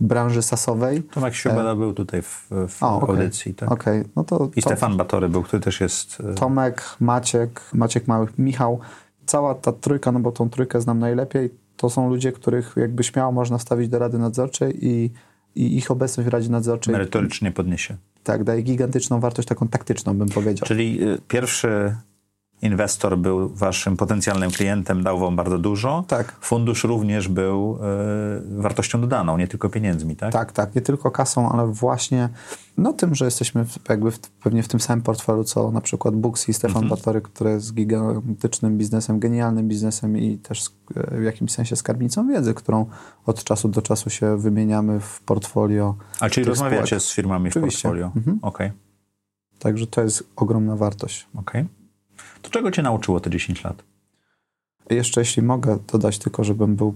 [0.00, 1.02] branży sasowej.
[1.02, 1.76] Tomek Siubela e...
[1.76, 3.08] był tutaj w, w o, okay.
[3.08, 3.54] audycji.
[3.54, 3.72] Tak?
[3.72, 4.04] Okay.
[4.16, 4.68] No to, I to...
[4.68, 6.22] Stefan Batory był, który też jest...
[6.30, 8.80] E, Tomek, Maciek, Maciek Małych, Michał.
[9.26, 13.32] Cała ta trójka, no bo tą trójkę znam najlepiej, to są ludzie, których jakby śmiało
[13.32, 15.10] można stawić do Rady Nadzorczej i,
[15.54, 16.92] i ich obecność w Radzie Nadzorczej...
[16.92, 17.96] Merytorycznie podniesie.
[18.22, 20.66] Tak, daje gigantyczną wartość taką taktyczną, bym powiedział.
[20.66, 21.96] Czyli y, pierwszy
[22.62, 26.04] inwestor był waszym potencjalnym klientem, dał wam bardzo dużo.
[26.08, 26.36] Tak.
[26.40, 27.78] Fundusz również był
[28.56, 30.32] y, wartością dodaną, nie tylko pieniędzmi, tak?
[30.32, 30.74] Tak, tak.
[30.74, 32.28] Nie tylko kasą, ale właśnie
[32.76, 36.48] no tym, że jesteśmy jakby w, pewnie w tym samym portfelu, co na przykład Books
[36.48, 36.88] i Stefan mhm.
[36.88, 42.54] Batory, który jest gigantycznym biznesem, genialnym biznesem i też e, w jakimś sensie skarbnicą wiedzy,
[42.54, 42.86] którą
[43.26, 45.94] od czasu do czasu się wymieniamy w portfolio.
[46.20, 47.02] A czyli rozmawiacie spółek.
[47.02, 47.78] z firmami Oczywiście.
[47.78, 48.12] w portfolio?
[48.16, 48.38] Mhm.
[48.42, 48.66] Okej.
[48.66, 48.78] Okay.
[49.58, 51.26] Także to jest ogromna wartość.
[51.34, 51.60] Okej.
[51.62, 51.79] Okay.
[52.42, 53.82] To czego cię nauczyło te 10 lat?
[54.90, 56.94] Jeszcze jeśli mogę dodać tylko, żebym był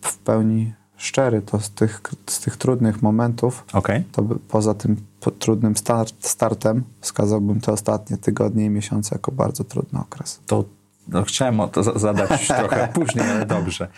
[0.00, 4.04] w pełni szczery, to z tych, z tych trudnych momentów, okay.
[4.12, 4.96] to poza tym
[5.38, 10.40] trudnym start, startem wskazałbym te ostatnie tygodnie i miesiące jako bardzo trudny okres.
[10.46, 10.64] To
[11.10, 13.88] no, chciałem o to zadać trochę później, ale dobrze.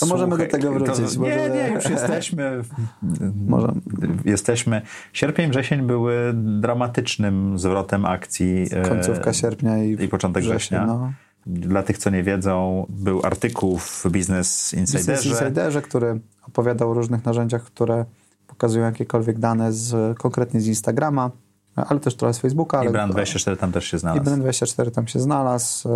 [0.00, 1.14] To możemy do tego wrócić.
[1.14, 2.62] To, nie, nie, już jesteśmy.
[3.48, 3.72] Może.
[4.24, 4.82] Jesteśmy.
[5.12, 8.66] Sierpień, wrzesień były dramatycznym zwrotem akcji.
[8.70, 10.78] E, Końcówka sierpnia i, i początek września.
[10.78, 10.96] września.
[10.98, 11.12] No.
[11.46, 15.12] Dla tych, co nie wiedzą, był artykuł w Business Insiderze.
[15.12, 18.04] Business Insiderze, który opowiadał o różnych narzędziach, które
[18.46, 21.30] pokazują jakiekolwiek dane z, konkretnie z Instagrama,
[21.76, 22.84] ale też trochę z Facebooka.
[22.84, 24.30] I Brand24 tam też się znalazł.
[24.30, 25.88] I Brand24 tam się znalazł.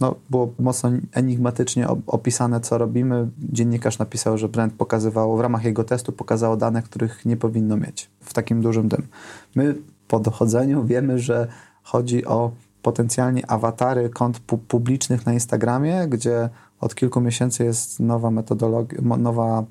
[0.00, 3.28] No, było mocno enigmatycznie opisane, co robimy.
[3.38, 8.10] Dziennikarz napisał, że brand pokazywało, w ramach jego testu pokazało dane, których nie powinno mieć
[8.20, 9.06] w takim dużym tym.
[9.54, 9.74] My
[10.08, 11.48] po dochodzeniu wiemy, że
[11.82, 12.50] chodzi o
[12.82, 16.48] potencjalnie awatary kont pu publicznych na Instagramie, gdzie
[16.80, 19.64] od kilku miesięcy jest nowa metodologia, nowa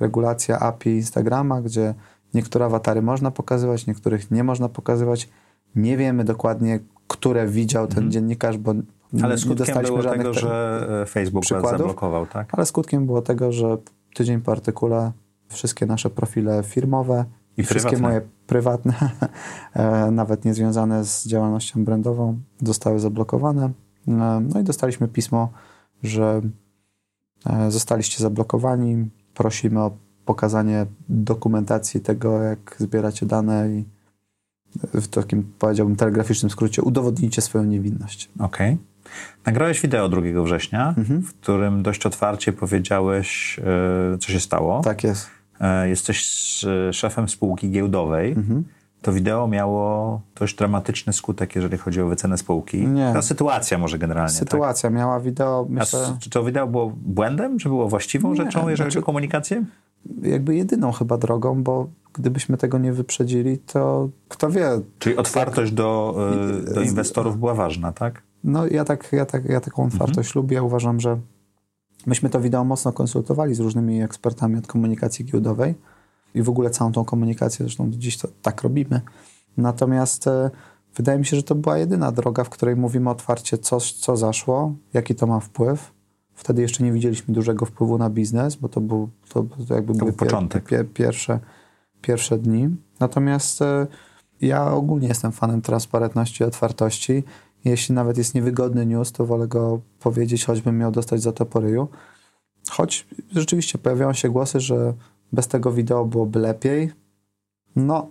[0.00, 1.94] regulacja API Instagrama, gdzie
[2.34, 5.28] niektóre awatary można pokazywać, niektórych nie można pokazywać.
[5.76, 8.10] Nie wiemy dokładnie, które widział ten mm.
[8.10, 8.74] dziennikarz, bo
[9.22, 12.48] ale skutkiem było tego, że e, Facebook zablokował, tak?
[12.52, 13.78] Ale skutkiem było tego, że
[14.14, 15.12] tydzień po artykule
[15.48, 17.24] wszystkie nasze profile firmowe
[17.56, 18.94] i, i wszystkie moje prywatne,
[19.74, 23.64] e, nawet niezwiązane z działalnością brandową, zostały zablokowane.
[24.08, 25.48] E, no i dostaliśmy pismo,
[26.02, 26.40] że
[27.68, 29.10] zostaliście zablokowani.
[29.34, 29.90] Prosimy o
[30.24, 33.84] pokazanie dokumentacji tego, jak zbieracie dane i
[34.82, 38.30] w takim, powiedziałbym, telegraficznym skrócie udowodnijcie swoją niewinność.
[38.38, 38.72] Okej.
[38.72, 38.93] Okay.
[39.46, 41.22] Nagrałeś wideo 2 września, mhm.
[41.22, 43.58] w którym dość otwarcie powiedziałeś,
[44.14, 44.80] e, co się stało.
[44.80, 45.30] Tak jest.
[45.60, 46.28] E, jesteś
[46.92, 48.32] szefem spółki giełdowej.
[48.32, 48.64] Mhm.
[49.04, 52.86] To wideo miało dość dramatyczny skutek, jeżeli chodzi o wycenę spółki.
[52.86, 53.12] Nie.
[53.12, 54.32] Ta sytuacja może generalnie.
[54.32, 54.38] Tak?
[54.38, 54.98] Sytuacja tak?
[54.98, 55.66] miała wideo.
[55.68, 56.00] Myślę...
[56.16, 57.58] A czy to wideo było błędem?
[57.58, 59.64] Czy było właściwą nie, rzeczą, jeżeli znaczy, chodzi o komunikację?
[60.22, 64.68] Jakby jedyną chyba drogą, bo gdybyśmy tego nie wyprzedzili, to kto wie.
[64.98, 66.16] Czyli otwartość do,
[66.70, 68.22] e, do inwestorów była ważna, tak?
[68.44, 70.42] No ja, tak, ja, tak, ja taką otwartość mhm.
[70.42, 70.62] lubię.
[70.62, 71.18] Uważam, że
[72.06, 75.74] myśmy to wideo mocno konsultowali z różnymi ekspertami od komunikacji giełdowej
[76.34, 79.00] i w ogóle całą tą komunikację, zresztą dziś to tak robimy.
[79.56, 80.50] Natomiast e,
[80.96, 84.74] wydaje mi się, że to była jedyna droga, w której mówimy otwarcie, co, co zaszło,
[84.94, 85.92] jaki to ma wpływ.
[86.34, 89.98] Wtedy jeszcze nie widzieliśmy dużego wpływu na biznes, bo to był, to, to jakby to
[89.98, 90.64] były początek.
[90.64, 91.40] Pier, pierwsze,
[92.02, 92.76] pierwsze dni.
[93.00, 93.86] Natomiast e,
[94.40, 97.24] ja ogólnie jestem fanem transparentności i otwartości
[97.64, 101.60] jeśli nawet jest niewygodny news, to wolę go powiedzieć, choćbym miał dostać za to po
[101.60, 101.88] ryju.
[102.70, 104.94] Choć rzeczywiście pojawiają się głosy, że
[105.32, 106.92] bez tego wideo byłoby lepiej.
[107.76, 108.08] No,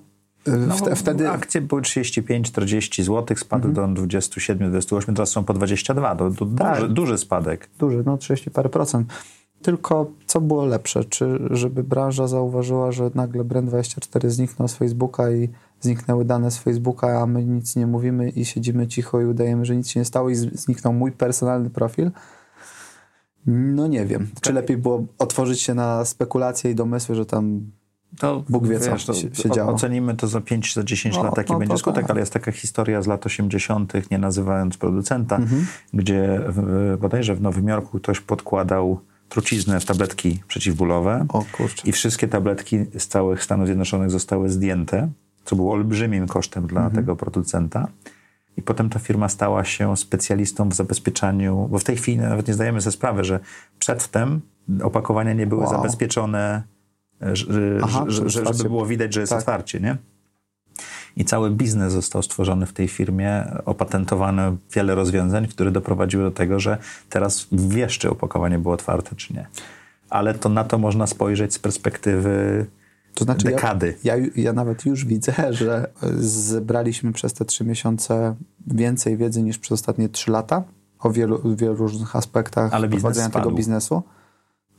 [0.47, 1.29] no wtedy...
[1.29, 3.93] Akcje były 35-40 zł, spadły mhm.
[3.93, 6.15] do 27-28, teraz są po 22.
[6.15, 6.79] To, to tak.
[6.79, 7.69] duży, duży spadek.
[7.79, 9.13] Duży, no 30 parę procent.
[9.61, 11.05] Tylko co było lepsze?
[11.05, 15.49] Czy żeby branża zauważyła, że nagle Brand24 zniknął z Facebooka i
[15.83, 19.75] zniknęły dane z Facebooka, a my nic nie mówimy i siedzimy cicho i udajemy, że
[19.75, 22.11] nic się nie stało i zniknął mój personalny profil?
[23.45, 24.27] No nie wiem.
[24.35, 24.53] Czy tak.
[24.53, 27.71] lepiej było otworzyć się na spekulacje i domysły, że tam
[28.19, 29.73] to, Bóg wie, co wiesz, to, się, się działo.
[29.73, 32.11] Ocenimy to za 5, za 10 no, lat, jaki no, będzie skutek, tak.
[32.11, 35.65] ale jest taka historia z lat 80., nie nazywając producenta, mhm.
[35.93, 41.87] gdzie w, bodajże w Nowym Jorku ktoś podkładał truciznę w tabletki przeciwbólowe o, kurczę.
[41.87, 45.09] i wszystkie tabletki z całych Stanów Zjednoczonych zostały zdjęte,
[45.45, 46.95] co było olbrzymim kosztem dla mhm.
[46.95, 47.87] tego producenta.
[48.57, 52.53] I potem ta firma stała się specjalistą w zabezpieczaniu, bo w tej chwili nawet nie
[52.53, 53.39] zdajemy sobie sprawy, że
[53.79, 54.41] przedtem
[54.83, 55.71] opakowania nie były wow.
[55.71, 56.63] zabezpieczone,
[57.33, 59.39] że, Aha, że, żeby było widać, że jest tak.
[59.39, 59.97] otwarcie, nie?
[61.17, 66.59] I cały biznes został stworzony w tej firmie, opatentowano wiele rozwiązań, które doprowadziły do tego,
[66.59, 66.77] że
[67.09, 69.47] teraz wiesz, czy opakowanie było otwarte, czy nie.
[70.09, 72.65] Ale to na to można spojrzeć z perspektywy
[73.15, 73.97] To znaczy dekady.
[74.03, 75.87] Ja, ja, ja nawet już widzę, że
[76.19, 78.35] zebraliśmy przez te trzy miesiące
[78.67, 80.63] więcej wiedzy niż przez ostatnie trzy lata
[80.99, 83.45] o wielu, wielu różnych aspektach Ale prowadzenia spadł.
[83.45, 84.03] tego biznesu.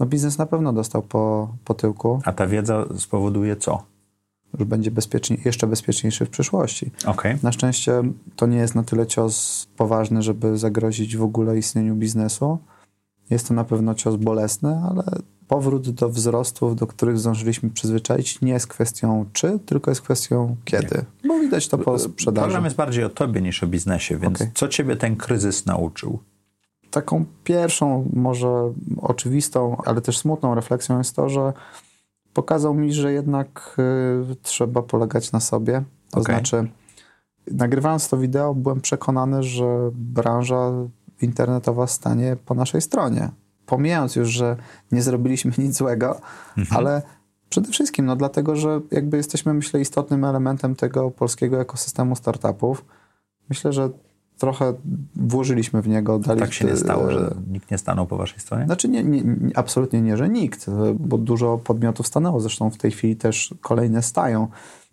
[0.00, 3.94] No biznes na pewno dostał po, po tyłku, A ta wiedza spowoduje co?
[4.58, 6.90] że będzie bezpiecznie, jeszcze bezpieczniejszy w przyszłości.
[7.06, 7.36] Okej.
[7.42, 8.02] Na szczęście
[8.36, 12.58] to nie jest na tyle cios poważny, żeby zagrozić w ogóle istnieniu biznesu.
[13.30, 15.04] Jest to na pewno cios bolesny, ale
[15.48, 21.04] powrót do wzrostów, do których zdążyliśmy przyzwyczaić, nie jest kwestią czy, tylko jest kwestią kiedy.
[21.28, 22.44] Bo widać to po sprzedaży.
[22.44, 24.50] Program jest bardziej o tobie niż o biznesie, więc Okej.
[24.54, 26.18] co ciebie ten kryzys nauczył?
[26.90, 31.52] Taką pierwszą, może oczywistą, ale też smutną refleksją jest to, że
[32.34, 33.76] pokazał mi, że jednak
[34.32, 35.82] y, trzeba polegać na sobie.
[36.10, 36.34] To Okej.
[36.34, 36.68] znaczy,
[37.50, 40.72] nagrywając to wideo, byłem przekonany, że branża
[41.20, 43.30] internetowa stanie po naszej stronie.
[43.66, 44.56] Pomijając już, że
[44.92, 46.20] nie zrobiliśmy nic złego,
[46.70, 47.02] ale
[47.48, 52.84] przede wszystkim no, dlatego, że jakby jesteśmy, myślę, istotnym elementem tego polskiego ekosystemu startupów.
[53.48, 53.90] Myślę, że
[54.38, 54.74] trochę
[55.16, 56.18] włożyliśmy w niego.
[56.18, 58.66] Dali, Tak się nie stało, e, że nikt nie stanął po waszej stronie?
[58.66, 62.76] znaczy nie, nie, nie, absolutnie nie, że nikt, e, bo dużo podmiotów stanęło, zresztą w
[62.76, 64.48] tej chwili też kolejne stają.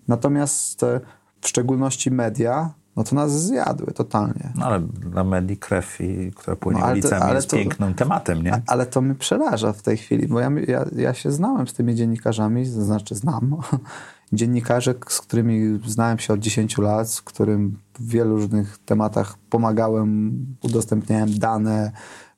[0.08, 1.00] Natomiast e,
[1.42, 4.52] w szczególności media, no to nas zjadły totalnie.
[4.56, 8.44] No ale dla medii krew, i, która płynie No, to- ulicami jest to- pięknym tematem,
[8.44, 8.62] nie?
[8.68, 11.96] Ale to mnie przeraża w tej chwili, bo ja, ja, ja się znałem z tymi
[11.96, 13.56] dziennikarzami, to znaczy znam
[14.34, 20.32] dziennikarzy, z którymi znałem się od 10 lat, z którym w wielu różnych tematach pomagałem,
[20.64, 21.92] udostępniałem dane,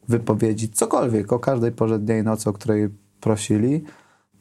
[0.08, 2.90] wypowiedzi, cokolwiek, o każdej porze dnia i nocy, o której
[3.22, 3.84] prosili,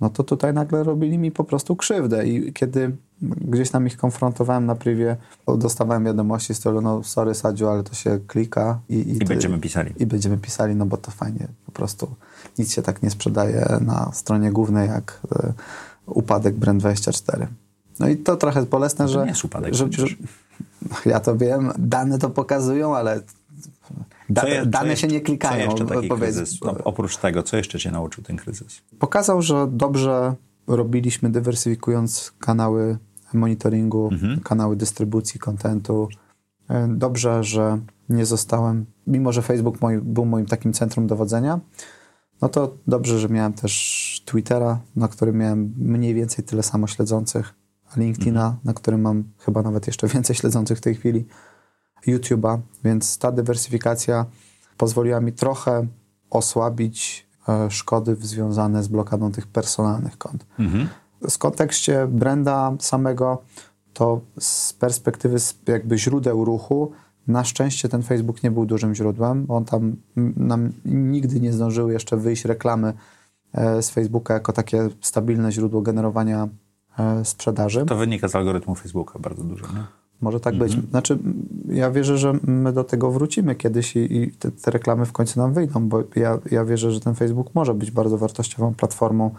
[0.02, 4.66] no to tutaj nagle robili mi po prostu krzywdę i kiedy gdzieś tam ich konfrontowałem
[4.66, 5.16] na privie,
[5.58, 9.24] dostawałem wiadomości z stylu, no sorry Sadziu, ale to się klika i, i, I ty-
[9.24, 9.92] będziemy pisali.
[9.98, 12.14] i będziemy pisali, no bo to fajnie, po prostu
[12.58, 15.52] nic się tak nie sprzedaje na stronie głównej jak e,
[16.06, 17.46] upadek Brand24.
[18.00, 20.06] No i to trochę jest bolesne, To że, nie jest upadek że, że
[21.10, 23.20] ja to wiem, dane to pokazują, ale
[24.30, 25.64] da, je- dane jeszcze- się nie klikają.
[25.64, 26.36] Co jeszcze taki powiedz.
[26.36, 26.60] kryzys?
[26.60, 28.80] No, oprócz tego, co jeszcze cię nauczył ten kryzys?
[28.98, 30.34] Pokazał, że dobrze
[30.66, 32.98] robiliśmy dywersyfikując kanały
[33.34, 34.40] monitoringu, Mhm.
[34.40, 36.08] kanały dystrybucji kontentu.
[36.68, 37.78] E, Dobrze, że
[38.08, 41.60] nie zostałem, mimo że Facebook moi, był moim takim centrum dowodzenia,
[42.42, 47.54] no to dobrze, że miałem też Twittera, na którym miałem mniej więcej tyle samo śledzących,
[47.96, 48.60] LinkedIna, Mhm.
[48.64, 51.24] na którym mam chyba nawet jeszcze więcej śledzących w tej chwili,
[52.06, 54.26] YouTube'a, więc ta dywersyfikacja
[54.76, 55.86] pozwoliła mi trochę
[56.30, 60.46] osłabić e, szkody związane z blokadą tych personalnych kont.
[60.58, 60.88] Mhm.
[61.30, 63.42] W kontekście branda samego,
[63.92, 66.92] to z perspektywy z jakby źródeł ruchu,
[67.26, 69.46] na szczęście ten Facebook nie był dużym źródłem.
[69.48, 69.96] On tam
[70.36, 72.92] nam nigdy nie zdążyły jeszcze wyjść reklamy
[73.52, 76.48] e, z Facebooka jako takie stabilne źródło generowania
[76.98, 77.86] e, sprzedaży.
[77.86, 80.01] To wynika z algorytmu Facebooka bardzo dużo, nie?
[80.22, 80.76] Może tak być.
[80.90, 81.18] Znaczy,
[81.68, 85.40] ja wierzę, że my do tego wrócimy kiedyś i, i te, te reklamy w końcu
[85.40, 89.30] nam wyjdą, bo ja, ja wierzę, że ten Facebook może być bardzo wartościową platformą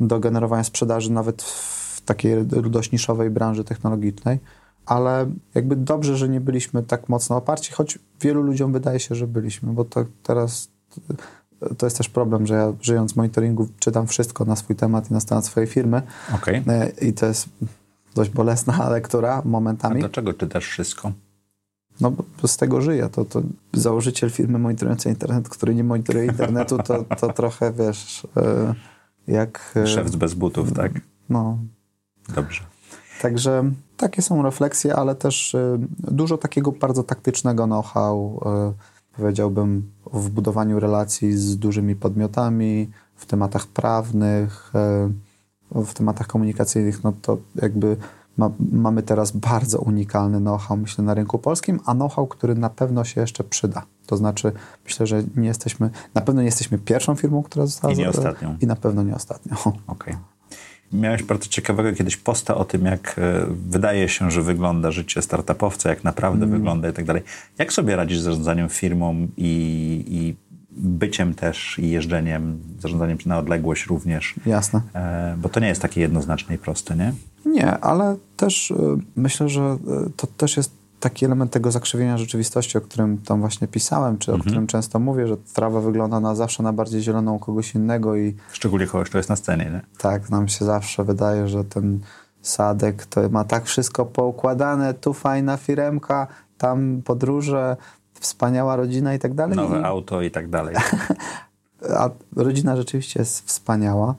[0.00, 4.38] do generowania sprzedaży nawet w takiej dość niszowej branży technologicznej,
[4.86, 9.26] ale jakby dobrze, że nie byliśmy tak mocno oparci, choć wielu ludziom wydaje się, że
[9.26, 10.68] byliśmy, bo to teraz
[11.78, 15.20] to jest też problem, że ja żyjąc monitoringu czytam wszystko na swój temat i na
[15.20, 16.02] temat swojej firmy
[16.34, 16.62] Okej.
[16.68, 17.48] E, i to jest
[18.16, 20.00] dość bolesna lektura A momentami.
[20.00, 21.12] dlaczego czytasz wszystko?
[22.00, 23.08] No bo z tego żyję.
[23.08, 28.74] To, to założyciel firmy monitorującej internet, który nie monitoruje internetu, to, to trochę wiesz, e,
[29.26, 29.72] jak.
[29.76, 30.92] e, Szewc bez butów, tak?
[31.28, 31.58] No.
[32.34, 32.60] Dobrze.
[33.22, 38.40] Także takie są refleksje, ale też e, dużo takiego bardzo taktycznego know-how,
[39.16, 44.72] powiedziałbym, w budowaniu relacji z dużymi podmiotami, w tematach prawnych,
[45.84, 47.96] w tematach komunikacyjnych, no to jakby
[48.36, 53.04] ma, mamy teraz bardzo unikalny know-how, myślę, na rynku polskim, a know-how, który na pewno
[53.04, 53.82] się jeszcze przyda.
[54.06, 54.52] To znaczy,
[54.84, 57.94] myślę, że nie jesteśmy, na pewno nie jesteśmy pierwszą firmą, która została...
[57.94, 58.56] I nie ostatnią.
[58.60, 59.56] I na pewno nie ostatnią.
[59.86, 60.16] Okej.
[60.92, 65.90] Miałeś bardzo ciekawego kiedyś posta o tym, jak e, wydaje się, że wygląda życie startupowca,
[65.90, 66.58] jak naprawdę Mm.
[66.58, 67.22] wygląda i tak dalej.
[67.58, 70.36] Jak sobie radzisz z zarządzaniem firmą i, i
[70.76, 74.34] byciem też i jeżdżeniem, zarządzaniem na odległość również?
[74.46, 74.80] Jasne.
[74.94, 77.12] E, bo to nie jest takie jednoznaczne i proste, nie?
[77.46, 78.74] Nie, ale też y,
[79.16, 83.68] myślę, że y, to też jest taki element tego zakrzywienia rzeczywistości, o którym tam właśnie
[83.68, 87.38] pisałem, czy o którym często mówię, że trawa wygląda na zawsze na bardziej zieloną u
[87.38, 89.80] kogoś innego i Szczególnie kogoś, kto jest na scenie, nie?
[89.98, 92.00] tak nam się zawsze wydaje, że ten
[92.42, 96.26] sadek to ma tak wszystko poukładane, tu fajna firemka,
[96.58, 97.76] tam podróże,
[98.20, 99.56] wspaniała rodzina i tak dalej.
[99.56, 100.76] Nowe auto i tak dalej.
[102.00, 104.14] a rodzina rzeczywiście jest wspaniała.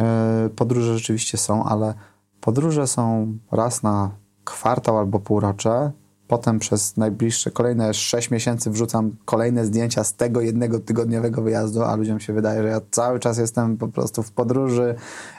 [0.00, 1.94] E, podróże rzeczywiście są, ale
[2.40, 4.10] podróże są raz na
[4.44, 5.90] kwartał albo półrocze.
[6.28, 11.96] Potem przez najbliższe kolejne 6 miesięcy wrzucam kolejne zdjęcia z tego jednego tygodniowego wyjazdu, a
[11.96, 14.94] ludziom się wydaje, że ja cały czas jestem po prostu w podróży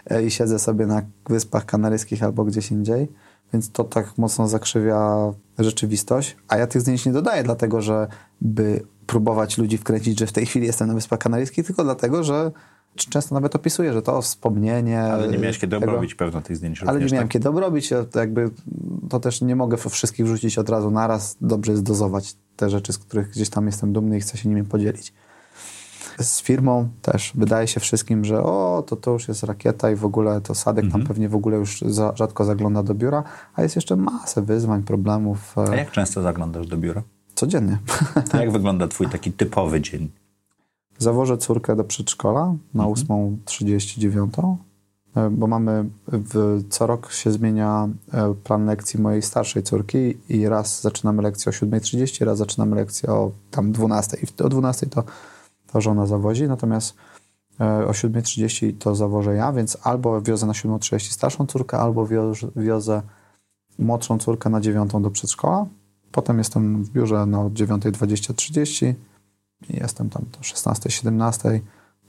[0.10, 3.08] e, i siedzę sobie na Wyspach Kanaryjskich albo gdzieś indziej.
[3.54, 6.38] Więc to tak mocno zakrzywia rzeczywistość.
[6.48, 8.08] A ja tych zdjęć nie dodaję, dlatego że
[8.42, 12.52] by próbować ludzi wkręcić, że w tej chwili jestem na Wyspach Kanaryjskich, tylko dlatego, że
[12.96, 15.02] często nawet opisuję, że to wspomnienie.
[15.02, 16.84] Ale nie miałeś kiedy tego, obrobić pewno tych zdjęć.
[16.84, 17.32] Ale nie miałem tak?
[17.32, 18.50] kiedy obrobić, to jakby
[19.10, 21.38] to też nie mogę wszystkich wrzucić od razu naraz.
[21.42, 24.64] Dobrze jest dozować te rzeczy, z których gdzieś tam jestem dumny i chcę się nimi
[24.64, 25.14] podzielić.
[26.20, 30.06] Z firmą też wydaje się wszystkim, że o, to to już jest rakieta i w
[30.06, 31.02] ogóle to Sadek mhm.
[31.02, 33.24] tam pewnie w ogóle już za, rzadko zagląda do biura,
[33.56, 35.58] a jest jeszcze masę wyzwań, problemów.
[35.58, 37.04] A jak często zaglądasz do biura?
[37.36, 37.78] Codziennie.
[38.34, 40.10] jak wygląda twój taki typowy dzień?
[40.98, 43.08] Zawożę córkę do przedszkola na mhm.
[43.08, 44.56] 8.39,
[45.16, 50.48] e, bo mamy w, co rok się zmienia e, plan lekcji mojej starszej córki i
[50.48, 55.04] raz zaczynamy lekcję o 7.30, raz zaczynamy lekcję o tam 12.00 i o 12.00 to,
[55.74, 56.96] to żona zawozi, natomiast
[57.60, 62.08] e, o 7.30 to zawożę ja, więc albo wiozę na 7.30 starszą córkę, albo
[62.56, 63.02] wiozę
[63.80, 65.66] młodszą córkę na 9 do przedszkola.
[66.12, 68.94] Potem jestem w biurze na 9.20-30
[69.70, 71.60] Jestem tam do 16-17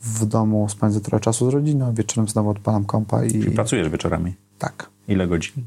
[0.00, 3.30] w domu, spędzę trochę czasu z rodziną, wieczorem znowu odpalam kompa i...
[3.30, 4.34] Czyli pracujesz wieczorami?
[4.58, 4.90] Tak.
[5.08, 5.64] Ile godzin?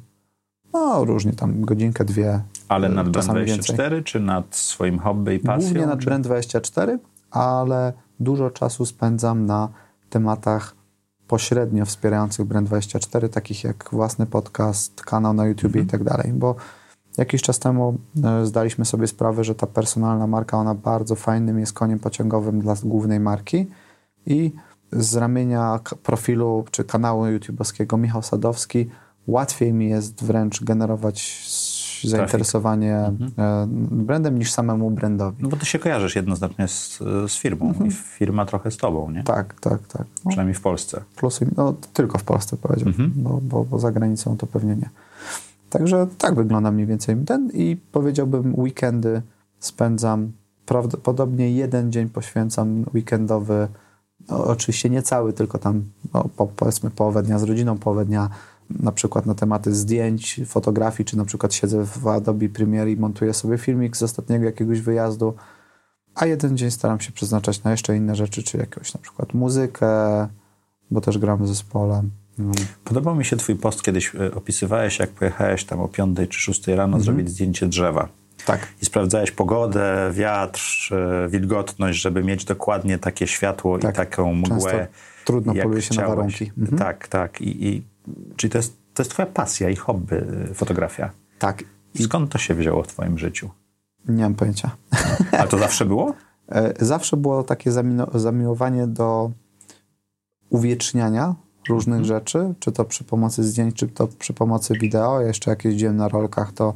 [0.73, 2.41] No, różnie, tam godzinkę, dwie.
[2.67, 5.69] Ale nad Brand24 czy nad swoim hobby i pasją?
[5.69, 6.09] Głównie nad czy...
[6.09, 6.97] Brand24,
[7.37, 9.69] ale dużo czasu spędzam na
[10.09, 10.75] tematach
[11.27, 15.85] pośrednio wspierających Brand24, takich jak własny podcast, kanał na YouTube mhm.
[15.85, 16.55] i tak dalej, bo
[17.17, 21.73] Jakiś czas temu e, zdaliśmy sobie sprawę, że ta personalna marka, ona bardzo fajnym jest
[21.73, 23.67] koniem pociągowym dla głównej marki
[24.25, 24.51] i
[24.91, 28.89] z ramienia profilu czy kanału YouTube'owskiego Michał Sadowski
[29.27, 31.45] łatwiej mi jest wręcz generować
[32.03, 33.31] zainteresowanie mhm.
[33.37, 33.67] E,
[34.05, 35.43] brandem niż samemu brandowi.
[35.43, 37.89] No bo ty się kojarzysz jednoznacznie z, z firmą mhm.
[37.89, 39.23] i firma trochę z tobą, nie?
[39.23, 40.07] Tak, tak, tak.
[40.25, 40.29] No.
[40.29, 41.01] Przynajmniej w Polsce.
[41.57, 43.11] No tylko w Polsce powiedziałbym, mhm.
[43.15, 44.89] bo, bo, bo za granicą to pewnie nie.
[45.69, 49.21] Także tak wygląda mniej więcej ten i powiedziałbym weekendy
[49.59, 50.31] spędzam,
[50.65, 53.67] prawdopodobnie jeden dzień poświęcam weekendowy,
[54.29, 58.29] no, oczywiście nie cały, tylko tam no, po, powiedzmy połowę dnia z rodziną, połowę dnia
[58.69, 63.33] na przykład na tematy zdjęć, fotografii, czy na przykład siedzę w Adobe Premiere i montuję
[63.33, 65.33] sobie filmik z ostatniego jakiegoś wyjazdu,
[66.15, 69.87] a jeden dzień staram się przeznaczać na jeszcze inne rzeczy, czy jakąś na przykład muzykę,
[70.91, 72.03] bo też gram w zespole.
[72.37, 72.51] No.
[72.83, 76.67] Podobał mi się twój post, kiedyś e, opisywałeś, jak pojechałeś tam o 5 czy 6
[76.67, 77.03] rano mhm.
[77.03, 78.09] zrobić zdjęcie drzewa.
[78.45, 78.67] Tak.
[78.81, 83.93] I sprawdzałeś pogodę, wiatr, e, wilgotność, żeby mieć dokładnie takie światło tak.
[83.93, 84.59] i taką mgłę.
[84.59, 84.77] Często
[85.25, 86.09] trudno poluje się chciałeś.
[86.09, 86.51] na warunki.
[86.57, 86.77] Mhm.
[86.77, 87.41] Tak, tak.
[87.41, 87.83] I, i,
[88.35, 91.11] czyli to jest, to jest twoja pasja i hobby, e, fotografia.
[91.39, 91.63] Tak.
[91.95, 93.49] I skąd to się wzięło w twoim życiu?
[94.07, 94.71] Nie mam pojęcia.
[95.31, 96.13] A to zawsze było?
[96.79, 97.71] Zawsze było takie
[98.13, 99.31] zamiłowanie do
[100.49, 101.35] uwieczniania
[101.69, 102.05] różnych mhm.
[102.05, 105.21] rzeczy, czy to przy pomocy zdjęć, czy to przy pomocy wideo.
[105.21, 106.73] Ja jeszcze jak jeździłem na rolkach, to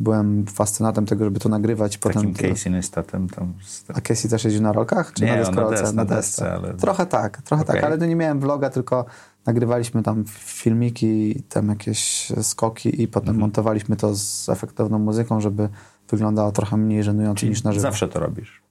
[0.00, 1.98] byłem fascynatem tego, żeby to nagrywać.
[1.98, 3.28] Takim potem Casey Neistatem.
[3.28, 3.54] Tam
[3.94, 5.12] A Casey też jeździł na rolkach?
[5.12, 5.82] Czy nie, na deskorolce?
[5.82, 6.52] Na, des, na desce.
[6.52, 6.74] Ale...
[6.74, 7.76] Trochę tak, trochę okay.
[7.76, 9.04] tak, ale to nie miałem vloga, tylko
[9.48, 13.40] nagrywaliśmy tam filmiki, tam jakieś skoki i potem mhm.
[13.40, 15.68] montowaliśmy to z efektowną muzyką, żeby
[16.08, 17.82] wyglądało trochę mniej żenująco Czyli niż na żywo.
[17.82, 18.62] zawsze to robisz?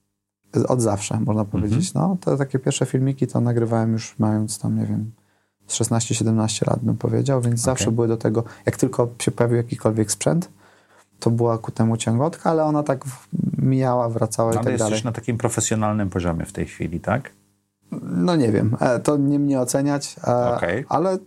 [0.68, 1.88] Od zawsze, można powiedzieć.
[1.88, 2.10] Mhm.
[2.10, 5.12] No, to takie pierwsze filmiki to nagrywałem już mając tam, nie wiem,
[5.68, 7.66] 16-17 lat bym powiedział, więc okay.
[7.66, 10.50] zawsze były do tego, jak tylko się pojawił jakikolwiek sprzęt,
[11.20, 13.06] to była ku temu ciągotka, ale ona tak
[13.58, 15.04] mijała, wracała i tak jesteś dalej.
[15.04, 17.32] na takim profesjonalnym poziomie w tej chwili, tak?
[18.02, 20.86] No nie wiem, e, to nie mnie oceniać, e, okay.
[20.89, 21.17] ale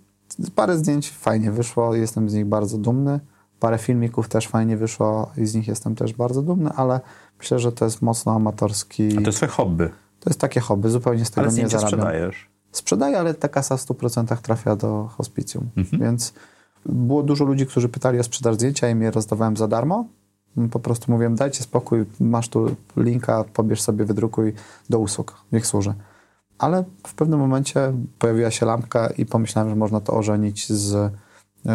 [0.55, 3.21] parę zdjęć fajnie wyszło, jestem z nich bardzo dumny.
[3.61, 7.01] Parę filmików też fajnie wyszło i z nich jestem też bardzo dumny, ale
[7.39, 9.19] myślę, że to jest mocno amatorski.
[9.19, 9.89] A to jest twoje hobby?
[10.21, 11.91] To jest takie hobby, zupełnie z tego ale nie zarabiam.
[11.91, 12.51] sprzedajesz?
[12.73, 15.69] sprzedaje, ale ta kasa w 100% trafia do hospicjum.
[15.77, 16.03] Mhm.
[16.03, 16.33] Więc
[16.87, 20.05] było dużo ludzi, którzy pytali o sprzedaż zdjęcia i je rozdawałem za darmo.
[20.71, 24.55] Po prostu mówiłem, dajcie spokój, masz tu linka, pobierz sobie, wydrukuj
[24.91, 25.95] do usług, niech służy.
[26.61, 31.13] Ale w pewnym momencie pojawiła się lampka i pomyślałem, że można to ożenić z,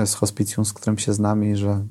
[0.05, 1.81] z hospicjum, z którym się znamy, że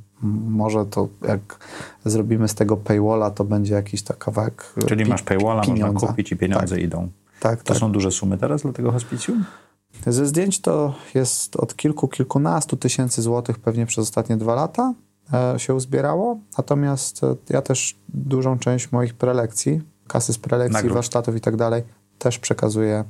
[0.49, 1.59] może to jak
[2.05, 5.93] zrobimy z tego paywalla, to będzie jakiś tak kawałek Czyli pi- masz paywalla, pieniądza.
[5.93, 6.85] można kupić i pieniądze tak.
[6.85, 7.09] idą.
[7.41, 7.81] Tak, to tak.
[7.81, 9.45] są duże sumy teraz dla tego hospicjum?
[10.07, 14.95] Ze zdjęć to jest od kilku, kilkunastu tysięcy złotych pewnie przez ostatnie dwa lata
[15.33, 16.39] e, się uzbierało.
[16.59, 20.95] Natomiast e, ja też dużą część moich prelekcji, kasy z prelekcji, Nagród.
[20.95, 21.83] warsztatów i tak dalej,
[22.25, 23.05] też przekazuję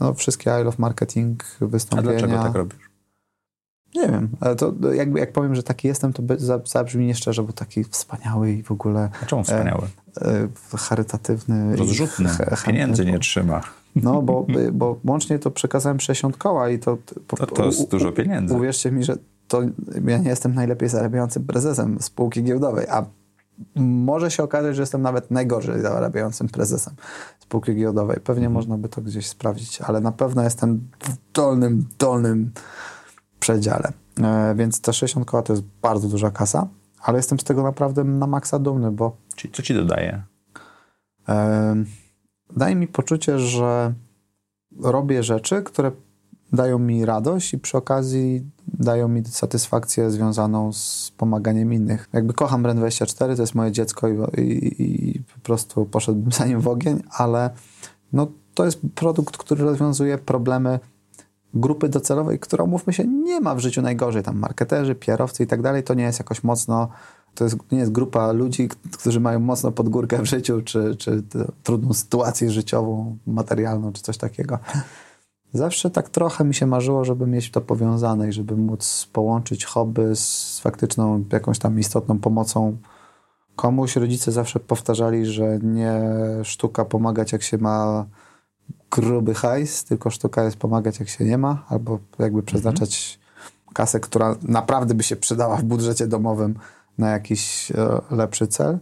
[0.00, 2.10] no, wszystkie I Love Marketing wystąpienia.
[2.10, 2.90] A dlaczego tak robisz?
[3.94, 6.22] Nie wiem, ale to jakby jak powiem, że taki jestem, to
[6.64, 9.10] zabrzmi nieszczerze, bo taki wspaniały i w ogóle...
[9.22, 9.82] A czemu wspaniały?
[10.22, 10.30] E,
[10.74, 11.76] e, charytatywny.
[11.76, 12.28] Rozrzutny,
[12.66, 13.60] pieniędzy nie trzyma.
[13.96, 16.98] No, bo, bo łącznie to przekazałem 60 koła i to...
[17.26, 18.54] To, to jest dużo pieniędzy.
[18.54, 19.16] Uwierzcie mi, że
[19.48, 19.62] to
[20.06, 23.06] ja nie jestem najlepiej zarabiającym prezesem spółki giełdowej, a
[23.76, 26.94] może się okazać, że jestem nawet najgorzej zarabiającym prezesem
[27.38, 28.20] spółki giełdowej.
[28.20, 28.52] Pewnie mhm.
[28.52, 32.52] można by to gdzieś sprawdzić, ale na pewno jestem w dolnym, dolnym
[33.40, 33.92] przedziale.
[34.22, 36.68] E, więc te 60 koła to jest bardzo duża kasa,
[37.00, 39.16] ale jestem z tego naprawdę na maksa dumny, bo...
[39.36, 40.22] Czyli co ci dodaje?
[41.28, 41.74] E,
[42.56, 43.94] daje mi poczucie, że
[44.80, 45.92] robię rzeczy, które
[46.52, 52.08] dają mi radość i przy okazji dają mi satysfakcję związaną z pomaganiem innych.
[52.12, 54.82] Jakby kocham Ren24, to jest moje dziecko i, i,
[55.12, 57.50] i po prostu poszedłbym za nim w ogień, ale
[58.12, 60.80] no, to jest produkt, który rozwiązuje problemy
[61.54, 64.22] grupy docelowej, która, mówmy się, nie ma w życiu najgorzej.
[64.22, 66.88] Tam marketerzy, pierowcy i tak dalej, to nie jest jakoś mocno,
[67.34, 71.22] to jest, nie jest grupa ludzi, którzy mają mocno pod górkę w życiu, czy, czy
[71.62, 74.58] trudną sytuację życiową, materialną, czy coś takiego.
[75.54, 80.02] Zawsze tak trochę mi się marzyło, żeby mieć to powiązane i żeby móc połączyć hobby
[80.16, 82.76] z faktyczną jakąś tam istotną pomocą
[83.56, 83.96] komuś.
[83.96, 86.02] Rodzice zawsze powtarzali, że nie
[86.42, 88.06] sztuka pomagać, jak się ma
[88.90, 93.74] gruby hajs, tylko sztuka jest pomagać, jak się nie ma, albo jakby przeznaczać mhm.
[93.74, 96.54] kasę, która naprawdę by się przydała w budżecie domowym
[96.98, 98.78] na jakiś e, lepszy cel.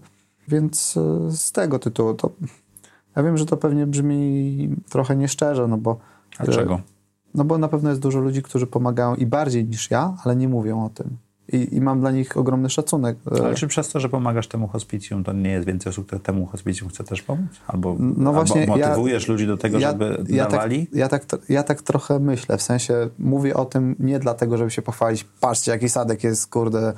[0.49, 2.31] Więc e, z tego tytułu to
[3.17, 6.81] ja wiem, że to pewnie brzmi trochę nieszczerze, no bo Dlaczego?
[7.35, 10.49] No bo na pewno jest dużo ludzi, którzy pomagają i bardziej niż ja, ale nie
[10.49, 11.17] mówią o tym.
[11.53, 13.17] I, I, mam dla nich ogromny szacunek.
[13.45, 16.47] Ale czy przez to, że pomagasz temu hospicjum, to nie jest więcej osób, które temu
[16.47, 17.51] hospicjum chce też pomóc?
[17.67, 20.87] Albo, no właśnie, albo motywujesz ja, ludzi do tego, ja, żeby ja tak- dawali?
[20.87, 24.71] Tak, ja, tak, ja tak trochę myślę, w sensie mówię o tym nie dlatego, żeby
[24.71, 26.93] się pochwalić, patrzcie jaki Sadek jest, kurde,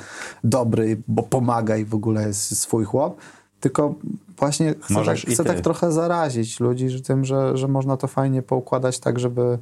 [0.45, 3.21] dobry, bo pomaga i w ogóle jest swój chłop,
[3.65, 3.95] tylko
[4.39, 8.43] właśnie chcę, tak, chcę tak, trochę zarazić ludzi że tym, że, że można to fajnie
[8.43, 9.59] poukładać tak, żeby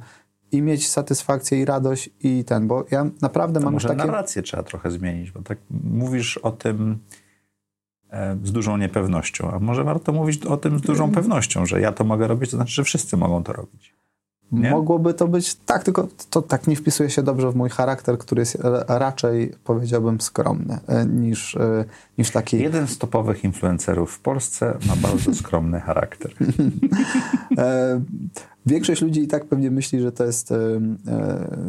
[0.51, 3.97] i mieć satysfakcję i radość i ten, bo ja naprawdę to mam może takie...
[3.97, 6.97] narrację trzeba trochę zmienić, bo tak mówisz o tym
[8.09, 11.15] e, z dużą niepewnością, a może warto mówić o tym z dużą mm.
[11.15, 13.93] pewnością, że ja to mogę robić, to znaczy, że wszyscy mogą to robić.
[14.53, 14.71] Nie?
[14.71, 18.39] Mogłoby to być tak, tylko to tak nie wpisuje się dobrze w mój charakter, który
[18.39, 21.85] jest raczej, powiedziałbym, skromny e, niż, e,
[22.17, 22.59] niż taki.
[22.59, 26.31] Jeden z topowych influencerów w Polsce ma bardzo skromny charakter.
[27.57, 28.01] E,
[28.65, 30.53] większość ludzi i tak pewnie myśli, że to jest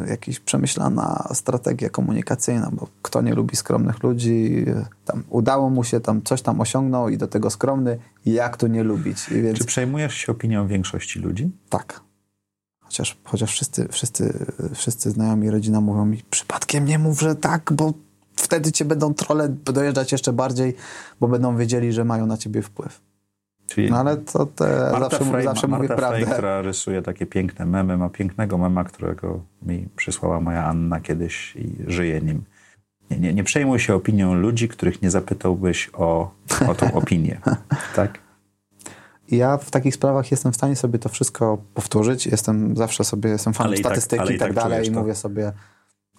[0.09, 4.65] jakaś przemyślana strategia komunikacyjna, bo kto nie lubi skromnych ludzi,
[5.05, 8.83] tam udało mu się, tam coś tam osiągnął i do tego skromny, jak to nie
[8.83, 9.31] lubić.
[9.31, 9.59] Więc...
[9.59, 11.51] Czy przejmujesz się opinią większości ludzi?
[11.69, 12.04] Tak.
[12.85, 17.93] Chociaż, chociaż wszyscy, wszyscy, wszyscy znajomi rodzina mówią mi, przypadkiem nie mów, że tak, bo
[18.37, 20.77] wtedy cię będą trole dojeżdżać jeszcze bardziej,
[21.21, 23.01] bo będą wiedzieli, że mają na ciebie wpływ.
[23.67, 26.27] Czyli no ale to te, Marta zawsze, Frey, zawsze Marta mówię Frey, prawdę.
[26.27, 31.77] która rysuje takie piękne memy, ma pięknego mema, którego mi przysłała moja Anna kiedyś i
[31.87, 32.43] żyje nim.
[33.11, 36.31] Nie, nie, nie przejmuj się opinią ludzi, których nie zapytałbyś o,
[36.69, 37.41] o tą opinię.
[37.97, 38.19] tak?
[39.31, 42.27] Ja w takich sprawach jestem w stanie sobie to wszystko powtórzyć.
[42.27, 45.53] Jestem zawsze sobie, jestem fanem tak- statystyki tak, i tak, tak dalej i mówię sobie,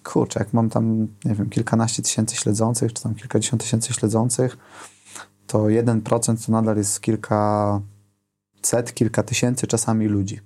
[0.02, 4.56] kurczę, jak mam tam, nie wiem, kilkanaście tysięcy śledzących, czy tam kilkadziesiąt tysięcy śledzących,
[5.46, 7.80] to 1% to nadal jest kilka
[8.62, 10.40] set, kilka tysięcy czasami ludzi.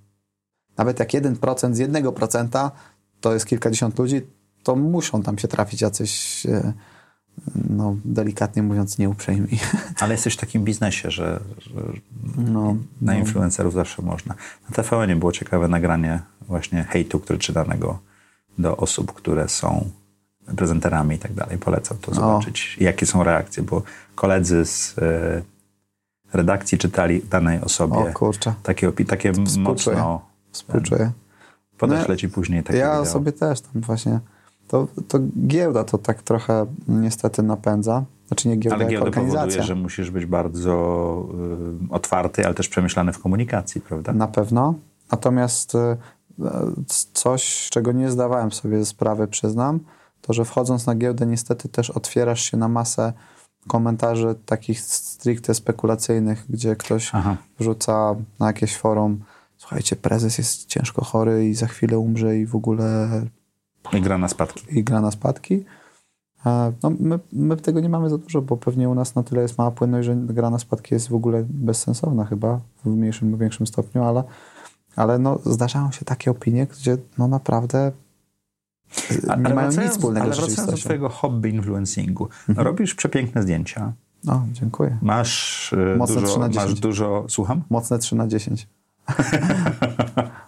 [0.76, 2.70] Nawet jak 1% z 1%
[3.20, 4.26] to jest kilkadziesiąt ludzi,
[4.62, 6.72] to muszą tam się trafić jacyś e,
[7.70, 9.58] no, delikatnie mówiąc, nieuprzejmi.
[10.00, 11.80] Ale jesteś w takim biznesie, że, że
[12.36, 13.18] no, na no.
[13.18, 14.34] influencerów zawsze można.
[14.68, 17.98] Na TVN było ciekawe nagranie właśnie hejtu, który czytanego
[18.58, 19.90] do osób, które są
[20.56, 21.58] prezenterami i tak dalej.
[21.58, 22.84] Polecam to zobaczyć, o.
[22.84, 23.82] jakie są reakcje, bo
[24.14, 25.42] koledzy z y,
[26.32, 28.54] redakcji czytali danej osobie o, kurczę.
[28.62, 30.22] takie, takie mocno...
[30.52, 31.12] Współczuję.
[31.78, 33.12] Podeślę no, ci później takie Ja wideo.
[33.12, 34.20] sobie też tam właśnie
[34.70, 38.04] to, to giełda to tak trochę niestety napędza.
[38.28, 40.74] Znaczy nie giełda, ale giełda powoduje, że musisz być bardzo
[41.90, 44.12] y, otwarty, ale też przemyślany w komunikacji, prawda?
[44.12, 44.74] Na pewno.
[45.12, 45.96] Natomiast y,
[47.12, 49.80] coś, czego nie zdawałem sobie sprawy, przyznam,
[50.22, 53.12] to, że wchodząc na giełdę niestety też otwierasz się na masę
[53.68, 57.36] komentarzy takich stricte spekulacyjnych, gdzie ktoś Aha.
[57.58, 59.20] wrzuca na jakieś forum
[59.60, 63.08] słuchajcie, prezes jest ciężko chory i za chwilę umrze i w ogóle
[63.92, 64.78] i gra na spadki.
[64.78, 65.64] I gra na spadki.
[66.82, 69.58] No, my, my tego nie mamy za dużo, bo pewnie u nas na tyle jest
[69.58, 73.66] mała płynność, że gra na spadki jest w ogóle bezsensowna chyba w mniejszym lub większym
[73.66, 74.24] stopniu, ale
[74.96, 77.92] ale no, zdarzają się takie opinie, gdzie no naprawdę
[79.20, 82.28] nie ale mają nic wspólnego ale z wracając do twojego hobby influencingu.
[82.48, 82.66] Mhm.
[82.66, 83.92] Robisz przepiękne zdjęcia.
[84.24, 84.98] No, dziękuję.
[85.02, 87.24] Masz, e, Mocne dużo, masz dużo...
[87.28, 87.62] Słucham?
[87.70, 88.68] Mocne 3 na 10.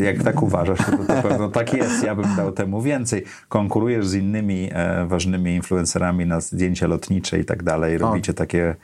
[0.00, 2.04] Jak tak uważasz, to, to pewno tak jest.
[2.04, 3.24] Ja bym dał temu więcej.
[3.48, 7.98] Konkurujesz z innymi e, ważnymi influencerami na zdjęcia lotnicze i tak dalej.
[7.98, 8.34] Robicie o.
[8.34, 8.74] takie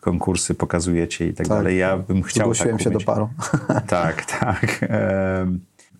[0.00, 1.78] konkursy, pokazujecie i tak, tak dalej.
[1.78, 3.28] Ja bym chciał Zgłosiłem tak się do paru.
[3.86, 4.78] Tak, tak.
[4.82, 5.46] E,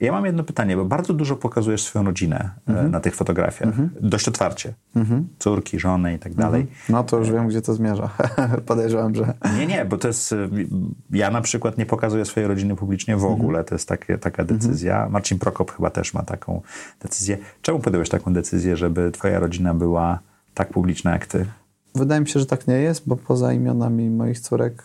[0.00, 2.90] ja mam jedno pytanie, bo bardzo dużo pokazujesz swoją rodzinę mm -hmm.
[2.90, 3.76] na tych fotografiach.
[3.76, 3.88] -hmm.
[4.00, 4.74] Dość otwarcie.
[4.96, 5.22] -hmm.
[5.38, 6.60] Córki, żony i tak dalej.
[6.60, 6.78] Mhm.
[6.88, 8.10] No to już wiem, gdzie to zmierza.
[8.66, 9.34] Podejrzewam, że...
[9.58, 10.32] Nie, nie, bo to jest...
[10.32, 10.48] Y,
[11.10, 13.64] ja na przykład nie pokazuję swojej rodziny publicznie w ogóle.
[13.64, 14.60] To jest takie, taka mhm.
[14.60, 15.08] decyzja.
[15.10, 16.62] Marcin Prokop chyba też ma taką
[17.02, 17.38] decyzję.
[17.62, 20.18] Czemu podjąłeś taką decyzję, żeby twoja rodzina była
[20.54, 21.46] tak publiczna jak ty?
[21.94, 24.82] Wydaje mi się, że tak nie jest, bo poza imionami moich córek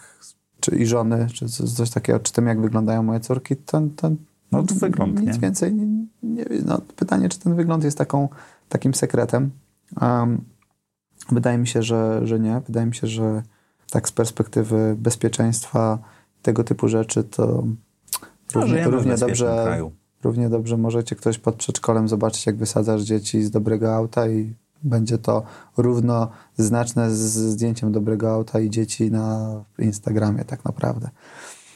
[0.60, 4.12] czy i żony, czy coś takiego, czy tym, jak wyglądają moje córki, to, to
[4.52, 5.40] no to wygląd, Nic nie?
[5.40, 5.74] więcej.
[5.74, 5.86] Nie,
[6.24, 8.30] nie, no, pytanie, czy ten wygląd jest taką,
[8.70, 9.52] takim sekretem.
[10.02, 10.42] Um,
[11.32, 12.62] wydaje mi się, że, że nie.
[12.68, 13.44] Wydaje mi się, że
[13.92, 16.00] tak z perspektywy bezpieczeństwa,
[16.42, 17.64] tego typu rzeczy, to
[18.56, 19.92] no, równie, równie dobrze, kraju.
[20.24, 25.18] równie dobrze możecie ktoś pod przedszkolem zobaczyć, jak wysadzasz dzieci z dobrego auta i będzie
[25.18, 25.44] to
[25.78, 31.10] równo znaczne z zdjęciem dobrego auta i dzieci na Instagramie tak naprawdę.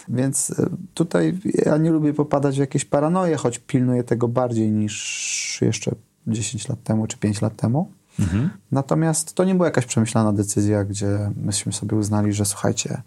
[0.09, 5.59] Więc e, tutaj ja nie lubię popadać w jakieś paranoje, choć pilnuję tego bardziej niż
[5.61, 5.95] jeszcze
[6.27, 7.91] 10 lat temu czy 5 lat temu.
[8.19, 8.49] Mhm.
[8.71, 13.01] Natomiast to nie była jakaś przemyślana decyzja, gdzie myśmy sobie uznali, że słuchajcie,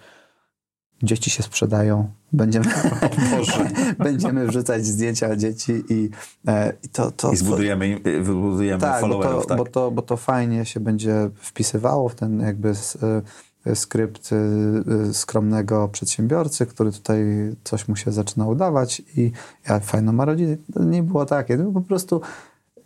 [1.03, 2.67] dzieci się sprzedają, będziemy,
[3.99, 6.11] będziemy wrzucać zdjęcia dzieci i,
[6.49, 7.33] e, i to, to...
[7.33, 9.59] I zbudujemy, wybudujemy tak, followerów, bo to, tak?
[9.59, 12.69] Bo to, bo to fajnie się będzie wpisywało w ten jakby...
[12.69, 17.25] E, skrypt y, y, skromnego przedsiębiorcy, który tutaj
[17.65, 19.33] coś mu się zaczyna udawać i
[19.69, 20.57] ja fajną ma rodzinę.
[20.81, 21.59] Nie było takie.
[21.59, 22.21] Po prostu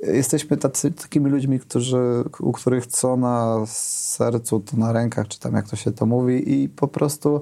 [0.00, 5.54] jesteśmy tacy, takimi ludźmi, którzy, u których co na sercu, to na rękach, czy tam
[5.54, 7.40] jak to się to mówi i po prostu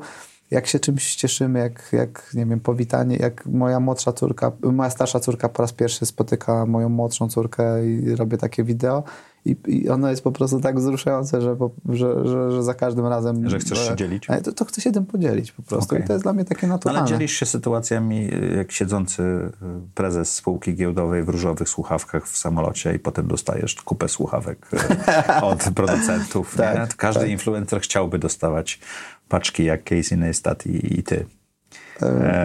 [0.51, 5.20] jak się czymś cieszymy, jak, jak nie wiem, powitanie, jak moja młodsza córka, moja starsza
[5.20, 9.03] córka po raz pierwszy spotyka moją młodszą córkę i robię takie wideo
[9.49, 11.57] i, I ono jest po prostu tak wzruszające, że,
[11.88, 13.51] że, że, że za każdym razem...
[13.51, 14.26] Że chcesz się dzielić?
[14.44, 15.94] To, to chcę się tym podzielić po prostu.
[15.94, 16.05] Okay.
[16.05, 17.01] I to jest dla mnie takie naturalne.
[17.01, 19.51] Ale dzielisz się sytuacjami, jak siedzący y,
[19.94, 25.64] prezes spółki giełdowej w różowych słuchawkach w samolocie i potem dostajesz kupę słuchawek y, od
[25.76, 26.55] producentów.
[26.57, 27.30] tak, Każdy tak.
[27.30, 28.80] influencer chciałby dostawać
[29.28, 31.26] paczki jak Casey Neistat i, i ty.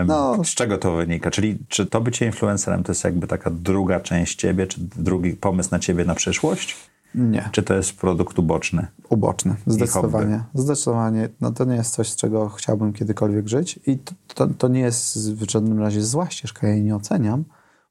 [0.06, 0.44] No.
[0.44, 1.32] Z czego to wynika?
[1.32, 5.70] Czyli czy to bycie influencerem to jest jakby taka druga część ciebie, czy drugi pomysł
[5.72, 6.76] na ciebie na przyszłość?
[7.16, 7.50] Nie.
[7.52, 8.88] Czy to jest produkt uboczny?
[9.10, 10.44] Uboczny, zdecydowanie.
[10.54, 11.30] Zdecydowanie.
[11.42, 14.80] No to nie jest coś, z czego chciałbym kiedykolwiek żyć i to, to, to nie
[14.80, 17.44] jest w żadnym razie zła ścieżka, ja jej nie oceniam.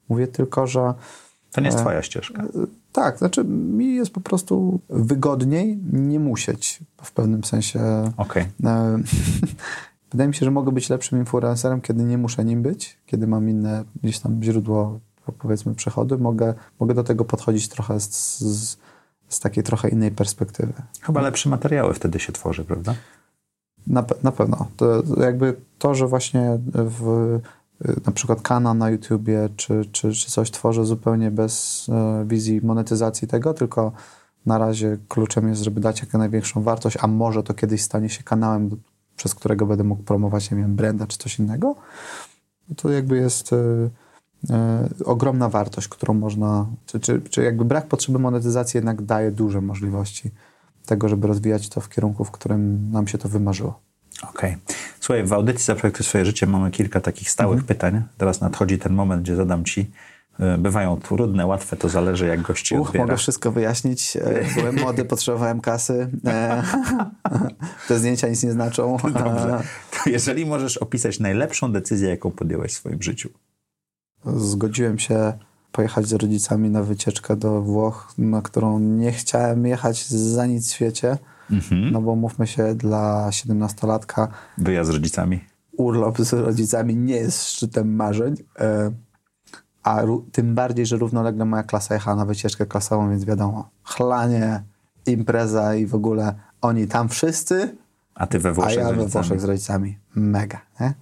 [0.08, 0.94] Mówię tylko, że...
[1.52, 2.42] To nie jest e, twoja ścieżka.
[2.42, 2.48] E,
[2.92, 7.80] tak, znaczy mi jest po prostu wygodniej nie musieć w pewnym sensie...
[8.16, 8.46] Okej.
[8.60, 9.02] Okay.
[10.12, 13.48] Wydaje mi się, że mogę być lepszym influencerem, kiedy nie muszę nim być, kiedy mam
[13.48, 15.00] inne gdzieś tam źródło,
[15.38, 16.18] powiedzmy, przychody.
[16.18, 18.76] Mogę, mogę do tego podchodzić trochę z, z
[19.34, 20.72] z takiej trochę innej perspektywy.
[21.00, 22.94] Chyba lepsze materiały wtedy się tworzy, prawda?
[23.86, 24.66] Na, na pewno.
[24.76, 27.40] To jakby to, że właśnie w,
[28.06, 33.28] na przykład kanał na YouTubie czy, czy, czy coś tworzę zupełnie bez e, wizji monetyzacji
[33.28, 33.92] tego, tylko
[34.46, 38.22] na razie kluczem jest, żeby dać jak największą wartość, a może to kiedyś stanie się
[38.22, 38.70] kanałem,
[39.16, 41.76] przez którego będę mógł promować, nie wiem, branda czy coś innego.
[42.76, 43.52] To jakby jest...
[43.52, 43.56] E,
[44.50, 49.60] e, ogromna wartość, którą można, czy, czy, czy jakby brak potrzeby monetyzacji jednak daje duże
[49.60, 50.30] możliwości
[50.86, 53.80] tego, żeby rozwijać to w kierunku, w którym nam się to wymarzyło.
[54.22, 54.56] Okej.
[54.64, 54.76] Okay.
[55.00, 57.66] Słuchaj, w audycji Zaprojektuj swoje życie mamy kilka takich stałych mhm.
[57.66, 58.02] pytań.
[58.18, 59.90] Teraz nadchodzi ten moment, gdzie zadam ci
[60.58, 64.16] Bywają trudne, łatwe, to zależy jak gości Uch, mogę wszystko wyjaśnić.
[64.16, 66.10] E, byłem młody, potrzebowałem kasy.
[66.26, 66.62] E,
[67.88, 68.96] te zdjęcia nic nie znaczą.
[69.14, 69.62] Dobrze.
[69.90, 73.28] To jeżeli możesz opisać najlepszą decyzję, jaką podjąłeś w swoim życiu
[74.26, 75.32] zgodziłem się
[75.72, 80.74] pojechać z rodzicami na wycieczkę do Włoch, na którą nie chciałem jechać za nic w
[80.74, 81.18] świecie.
[81.50, 81.92] Mhm.
[81.92, 84.28] No bo mówmy się, dla 17-latka.
[84.58, 85.40] Wyjazd z rodzicami.
[85.72, 88.34] Urlop z rodzicami nie jest szczytem marzeń.
[89.82, 90.02] A
[90.32, 94.62] tym bardziej, że równolegle moja klasa jechała na wycieczkę klasową, więc wiadomo, chlanie,
[95.06, 97.76] impreza i w ogóle oni tam wszyscy.
[98.14, 99.98] A ty we Włoszech A ja we Włoszech z rodzicami.
[100.14, 100.94] Mega, nie?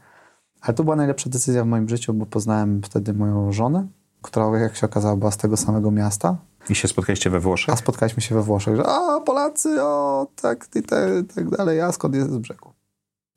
[0.60, 3.86] Ale to była najlepsza decyzja w moim życiu, bo poznałem wtedy moją żonę,
[4.22, 6.36] która, jak się okazało, była z tego samego miasta.
[6.68, 7.74] I się spotkaliście we Włoszech?
[7.74, 11.92] A spotkaliśmy się we Włoszech, że a, Polacy, o, tak, i te, tak dalej, a
[11.92, 12.72] skąd jest z brzegu?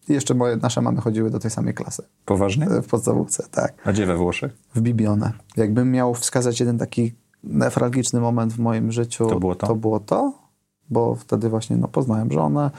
[0.10, 2.04] Jeszcze moje, nasze mamy chodziły do tej samej klasy.
[2.26, 2.66] Poważnie?
[2.66, 3.74] W podstawówce, tak.
[3.86, 4.58] A gdzie we Włoszech?
[4.76, 5.34] W Bibione.
[5.58, 9.99] Jakbym miał wskazać jeden taki newralgiczny moment w moim życiu, to było to, to, było
[9.99, 10.43] to
[10.89, 12.72] bo wtedy właśnie no, poznałem żonę.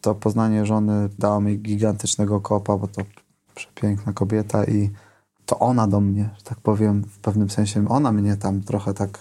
[0.00, 3.02] To poznanie żony dało mi gigantycznego kopa, bo to
[3.54, 4.90] przepiękna kobieta i
[5.46, 9.18] to ona do mnie, że tak powiem, w pewnym sensie, ona mnie tam trochę tak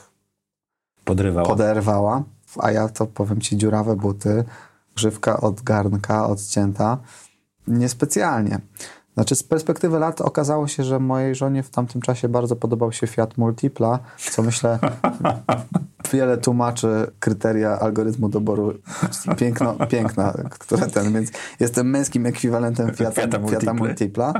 [1.05, 1.47] Podrywała.
[1.47, 2.23] poderwała,
[2.59, 4.43] a ja to powiem ci dziurawe buty,
[4.95, 6.97] grzywka od garnka odcięta.
[7.71, 8.59] Niespecjalnie.
[9.13, 13.07] Znaczy z perspektywy lat okazało się, że mojej żonie w tamtym czasie bardzo podobał się
[13.07, 13.99] Fiat Multipla,
[14.31, 14.79] co myślę
[16.13, 18.73] wiele tłumaczy kryteria algorytmu doboru
[19.37, 24.33] piękno, piękna, które ten, więc jestem męskim ekwiwalentem Fiata, Fiata, Fiata Multipla.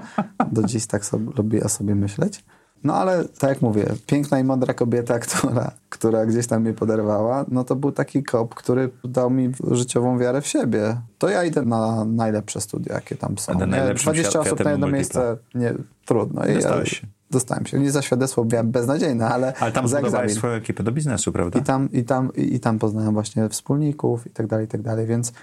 [0.51, 2.43] Do dziś tak sobie, lubię sobie myśleć.
[2.83, 7.45] No ale tak jak mówię, piękna i mądra kobieta, która, która gdzieś tam mnie poderwała,
[7.47, 10.97] no to był taki kop, który dał mi życiową wiarę w siebie.
[11.17, 13.53] To ja idę na najlepsze studia, jakie tam są.
[13.53, 15.73] Nie, 20 osób na jedno miejsce, nie,
[16.05, 16.45] trudno.
[16.45, 17.07] I Dostałeś się.
[17.31, 17.79] Dostałem się.
[17.79, 21.59] Nie za świadectwo miałem beznadziejne, ale Ale tam zbudowałeś swoją ekipę do biznesu, prawda?
[21.59, 25.05] I tam, i tam, i tam poznałem właśnie wspólników i tak dalej, i tak dalej,
[25.07, 25.33] więc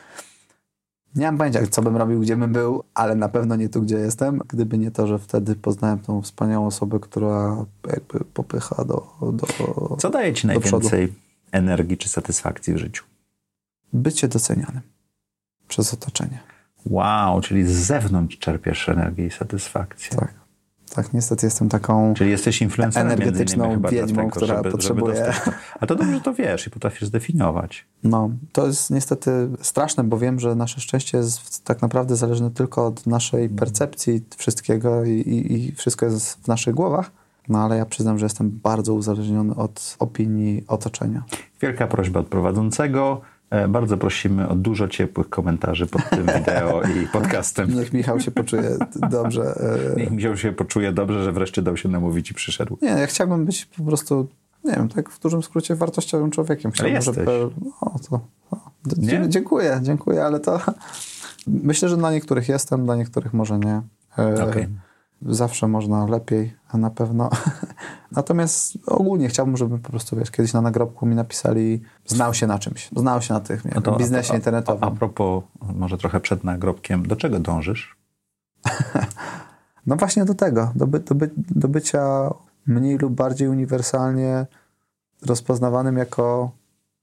[1.14, 3.96] nie mam pojęcia, co bym robił, gdzie bym był, ale na pewno nie tu, gdzie
[3.96, 9.96] jestem, gdyby nie to, że wtedy poznałem tą wspaniałą osobę, która jakby popycha do, do
[9.98, 11.14] Co daje ci najwięcej
[11.52, 13.04] energii czy satysfakcji w życiu?
[13.92, 14.80] Bycie docenianym
[15.68, 16.40] przez otoczenie.
[16.86, 20.16] Wow, czyli z zewnątrz czerpiesz energię i satysfakcję.
[20.16, 20.37] Tak.
[20.88, 25.14] Tak, niestety jestem taką Czyli jesteś influencerem energetyczną wiedźmą, dlatego, która żeby, potrzebuje...
[25.16, 27.86] Żeby A to dobrze to wiesz i potrafisz zdefiniować.
[28.04, 32.86] No, to jest niestety straszne, bo wiem, że nasze szczęście jest tak naprawdę zależne tylko
[32.86, 37.10] od naszej percepcji wszystkiego i, i, i wszystko jest w naszych głowach.
[37.48, 41.22] No ale ja przyznam, że jestem bardzo uzależniony od opinii otoczenia.
[41.60, 43.20] Wielka prośba od prowadzącego
[43.68, 47.74] bardzo prosimy o dużo ciepłych komentarzy pod tym wideo i podcastem.
[47.74, 48.76] Niech Michał się poczuje
[49.10, 49.54] dobrze.
[49.96, 52.78] E, Niech Michał się poczuje dobrze, że wreszcie dał się namówić i przyszedł.
[52.82, 54.28] Nie, ja chciałbym być po prostu,
[54.64, 56.70] nie wiem, tak w dużym skrócie wartościowym człowiekiem.
[56.70, 57.14] Chciałbym, ale jesteś.
[57.16, 57.50] Żeby,
[57.82, 58.20] no, to,
[58.96, 59.28] nie?
[59.28, 60.60] Dziękuję, dziękuję, ale to
[61.46, 63.82] myślę, że dla niektórych jestem, dla niektórych może nie.
[64.18, 64.68] E, okay.
[65.22, 67.30] Zawsze można lepiej, a na pewno.
[68.12, 72.58] Natomiast ogólnie chciałbym, żeby po prostu, wiesz, kiedyś na nagrobku mi napisali znał się na
[72.58, 74.84] czymś, znał się na tych no to, biznesie a, internetowym.
[74.84, 75.44] A, a propos,
[75.74, 77.96] może trochę przed nagrobkiem, do czego dążysz?
[79.86, 82.30] no właśnie do tego, do, by, do, by, do bycia
[82.66, 84.46] mniej lub bardziej uniwersalnie
[85.26, 86.50] rozpoznawanym jako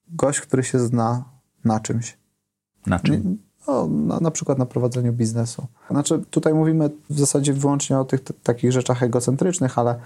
[0.07, 1.23] gość, który się zna
[1.65, 2.17] na czymś.
[2.85, 3.37] Na czym?
[3.67, 5.67] No, na, na, przykład na prowadzeniu biznesu.
[5.89, 9.99] Znaczy, tutaj mówimy w zasadzie wyłącznie o tych takich rzeczach egocentrycznych, ale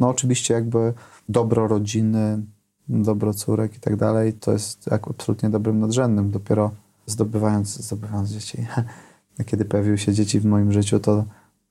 [0.00, 0.92] no oczywiście jakby
[1.28, 2.42] dobro rodziny,
[2.88, 6.30] dobro córek i tak dalej, to jest absolutnie dobrym nadrzędnym.
[6.30, 6.70] Dopiero
[7.06, 8.66] zdobywając, zdobywając dzieci,
[9.46, 11.24] kiedy pojawiły się dzieci w moim życiu, to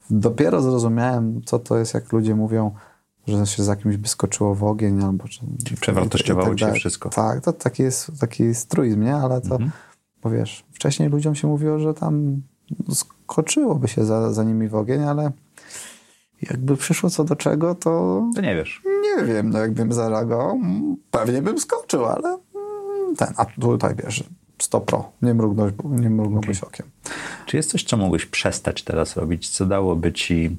[0.09, 2.71] dopiero zrozumiałem, co to jest, jak ludzie mówią,
[3.27, 5.27] że się za kimś by skoczyło w ogień albo...
[5.65, 7.09] Czy, przewartościowało tak cię wszystko.
[7.09, 9.15] Tak, to taki jest taki strój, nie?
[9.15, 9.55] Ale to...
[9.55, 9.71] Mhm
[10.23, 12.41] bo wiesz, wcześniej ludziom się mówiło, że tam
[12.93, 15.31] skoczyłoby się za, za nimi w ogień, ale
[16.49, 18.23] jakby przyszło co do czego, to...
[18.35, 18.81] To nie wiesz.
[19.01, 20.59] Nie wiem, no jakbym zareagował,
[21.11, 22.37] pewnie bym skoczył, ale
[23.17, 24.23] ten, a tutaj wiesz,
[24.61, 26.69] 100 pro, nie mrugnąłbyś, nie mrugnąłbyś okay.
[26.69, 26.85] okiem.
[27.45, 30.57] Czy jest coś, co mogłeś przestać teraz robić, co dałoby ci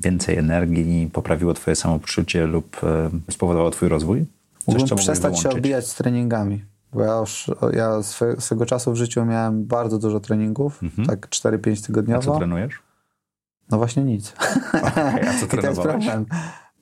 [0.00, 4.26] więcej energii, poprawiło twoje samopoczucie lub e, spowodowało twój rozwój?
[4.66, 6.64] Mógłbym przestać się odbijać z treningami.
[6.92, 11.08] Bo ja już ja swe, swego czasu w życiu miałem bardzo dużo treningów, mhm.
[11.08, 12.30] tak 4-5 tygodniowo.
[12.30, 12.82] A co trenujesz?
[13.70, 14.32] No właśnie nic.
[14.72, 16.06] Okay, a co trenowałeś?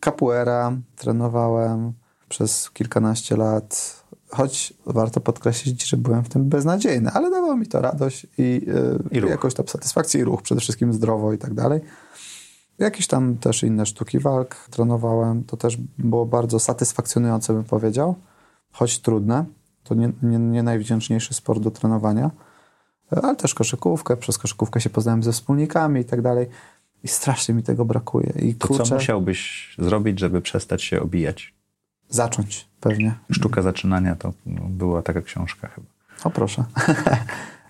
[0.01, 1.93] Capoeira trenowałem
[2.29, 7.81] przez kilkanaście lat, choć warto podkreślić, że byłem w tym beznadziejny, ale dawało mi to
[7.81, 8.67] radość i,
[9.13, 11.81] yy, I, jakąś tam satysfakcję i ruch, przede wszystkim zdrowo i tak dalej.
[12.79, 18.15] Jakieś tam też inne sztuki walk trenowałem, to też było bardzo satysfakcjonujące, bym powiedział,
[18.73, 19.45] choć trudne.
[19.85, 22.31] To nie, nie, nie najwdzięczniejszy sport do trenowania,
[23.11, 24.17] ale też koszykówkę.
[24.17, 26.47] Przez koszykówkę się poznałem ze wspólnikami i tak dalej.
[27.09, 28.33] I strasznie mi tego brakuje.
[28.43, 31.55] I to kurczę, co musiałbyś zrobić, żeby przestać się obijać?
[32.11, 33.15] Zacząć, pewnie.
[33.31, 34.33] Sztuka zaczynania to
[34.69, 35.87] była taka książka chyba.
[36.25, 36.65] O proszę.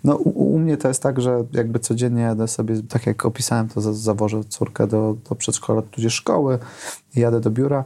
[0.05, 3.69] No u, u, mnie to jest tak, że jakby codziennie jadę sobie, tak jak opisałem,
[3.69, 6.59] to zawożę córkę do, do przedszkola, tudzież szkoły,
[7.17, 7.85] jadę do biura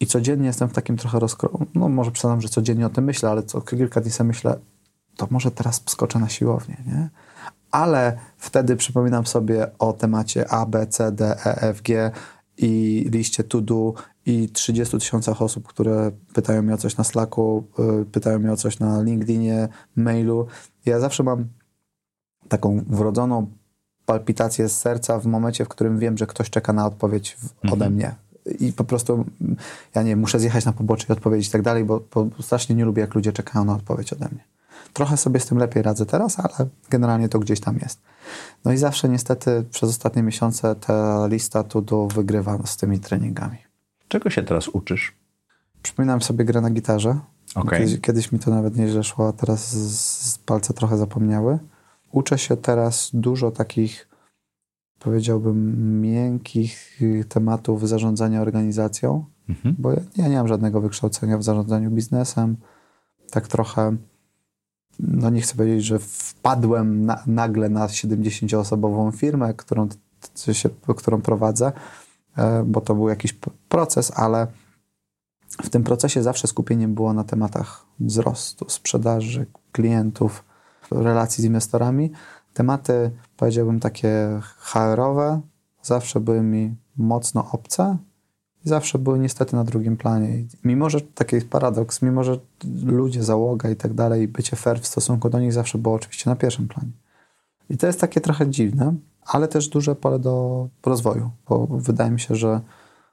[0.00, 1.66] i codziennie jestem w takim trochę rozkroku.
[1.74, 4.58] No może przesadzam, że codziennie o tym myślę, ale co kilka dni sobie myślę,
[5.16, 7.08] to może teraz skoczę na siłownię, nie?
[7.70, 12.10] Ale wtedy przypominam sobie o temacie A, B, C, D, E, F, G
[12.58, 13.94] i liście to do
[14.26, 17.64] i 30 tysiącach osób, które pytają mnie o coś na Slacku,
[18.02, 20.46] y, pytają mnie o coś na LinkedInie, mailu.
[20.86, 21.48] Ja zawsze mam
[22.48, 23.46] taką wrodzoną
[24.06, 27.72] palpitacje z serca w momencie, w którym wiem, że ktoś czeka na odpowiedź w, Mhm.
[27.72, 28.14] ode mnie.
[28.60, 29.24] I po prostu,
[29.94, 32.84] ja nie muszę zjechać na pobocze i odpowiedzieć i tak dalej, bo, bo strasznie nie
[32.84, 34.44] lubię, jak ludzie czekają na odpowiedź ode mnie.
[34.92, 38.00] Trochę sobie z tym lepiej radzę teraz, ale generalnie to gdzieś tam jest.
[38.64, 43.58] No i zawsze niestety przez ostatnie miesiące ta lista to do wygrywa z tymi treningami.
[44.08, 45.14] Czego się teraz uczysz?
[45.82, 47.18] Przypominam sobie grę na gitarze.
[47.54, 47.78] Okej.
[47.78, 50.38] Kiedyś, kiedyś mi to nawet nieźle szło, a teraz z,
[50.74, 51.58] trochę zapomniały.
[52.12, 54.08] Uczę się teraz dużo takich,
[54.98, 59.74] powiedziałbym, miękkich tematów zarządzania organizacją, Mhm.
[59.78, 62.56] bo ja, ja nie mam żadnego wykształcenia w zarządzaniu biznesem.
[63.30, 63.96] Tak trochę,
[64.98, 69.88] no nie chcę powiedzieć, że wpadłem na, nagle na 70-osobową firmę, którą,
[70.52, 71.72] się, którą prowadzę,
[72.36, 73.36] e, bo to był jakiś
[73.68, 74.46] proces, ale
[75.48, 80.44] w tym procesie zawsze skupienie było na tematach wzrostu, sprzedaży, klientów,
[80.90, 82.12] relacji z inwestorami.
[82.54, 85.40] Tematy, powiedziałbym, takie HR-owe
[85.82, 87.96] zawsze były mi mocno obce
[88.64, 90.44] zawsze były niestety na drugim planie.
[90.64, 92.38] Mimo, że taki jest paradoks, mimo, że
[92.84, 96.36] ludzie, załoga i tak dalej, bycie fair w stosunku do nich zawsze było oczywiście na
[96.36, 96.90] pierwszym planie.
[97.70, 98.94] I to jest takie trochę dziwne,
[99.26, 102.60] ale też duże pole do rozwoju, bo wydaje mi się, że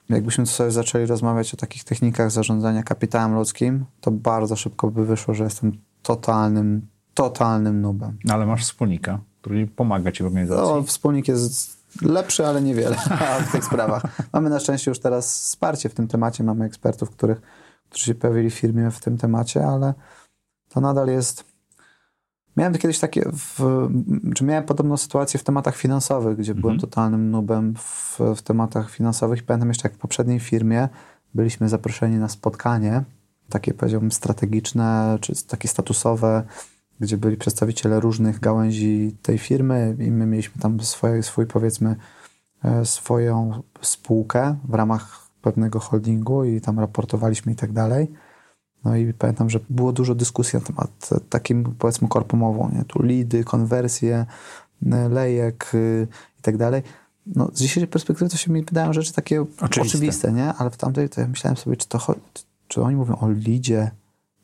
[0.09, 5.33] jakbyśmy sobie zaczęli rozmawiać o takich technikach zarządzania kapitałem ludzkim, to bardzo szybko by wyszło,
[5.33, 5.71] że jestem
[6.01, 8.17] totalnym, totalnym nubem.
[8.29, 10.75] Ale masz wspólnika, który pomaga ci w organizacji.
[10.75, 12.95] No, wspólnik jest lepszy, ale niewiele
[13.47, 14.03] w tych sprawach.
[14.33, 17.41] Mamy na szczęście już teraz wsparcie w tym temacie, mamy ekspertów, których,
[17.89, 19.93] którzy się pojawili w firmie w tym temacie, ale
[20.69, 21.55] to nadal jest...
[22.57, 23.87] Miałem kiedyś takie, w,
[24.35, 29.43] czy miałem podobną sytuację w tematach finansowych, gdzie byłem totalnym nubem w, w tematach finansowych.
[29.43, 30.89] Pamiętam jeszcze, jak w poprzedniej firmie
[31.33, 33.03] byliśmy zaproszeni na spotkanie,
[33.49, 36.43] takie powiedziałbym strategiczne, czy takie statusowe,
[36.99, 41.95] gdzie byli przedstawiciele różnych gałęzi tej firmy i my mieliśmy tam swoje, swój, powiedzmy,
[42.63, 48.11] e, swoją spółkę w ramach pewnego holdingu i tam raportowaliśmy i tak dalej.
[48.85, 52.83] No i pamiętam, że było dużo dyskusji na temat takim, powiedzmy, korpomową, nie?
[52.85, 54.25] Tu lidy, konwersje,
[54.91, 56.07] e, lejek y,
[56.39, 56.83] i tak dalej.
[57.25, 59.81] No, z dzisiejszej perspektywy to się mi wydają rzeczy takie Oczywiste.
[59.81, 60.53] oczywiste, nie?
[60.53, 62.15] Ale w tamtej to ja myślałem sobie, czy to
[62.67, 63.91] czy oni mówią o lidzie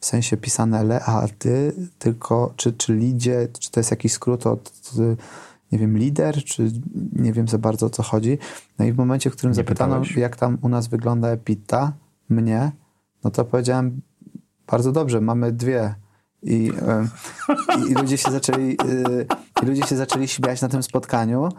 [0.02, 4.48] w sensie pisane L, A, ty, tylko czy, czy lidzie, czy to jest jakiś skrót
[4.48, 5.18] od, y,
[5.72, 6.72] nie wiem, lider, czy
[7.14, 8.38] nie wiem za bardzo o co chodzi.
[8.80, 10.18] No i w momencie, w którym Nie zapytano, pytałeś?
[10.18, 11.94] jak tam u nas wygląda Epita,
[12.30, 12.72] mnie,
[13.24, 14.02] no to powiedziałem,
[14.68, 15.96] bardzo dobrze, mamy dwie.
[16.44, 16.72] I,
[17.50, 19.26] y, i, i ludzie się zaczęli y,
[19.64, 21.50] i ludzie się zaczęli śmiać na tym spotkaniu,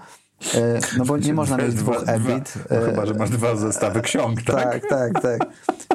[0.99, 2.55] no bo nie można mieć dwóch Epit.
[2.70, 4.57] No, y, chyba, że masz dwa zestawy ksiąg, tak?
[4.57, 5.49] tak, tak, tak.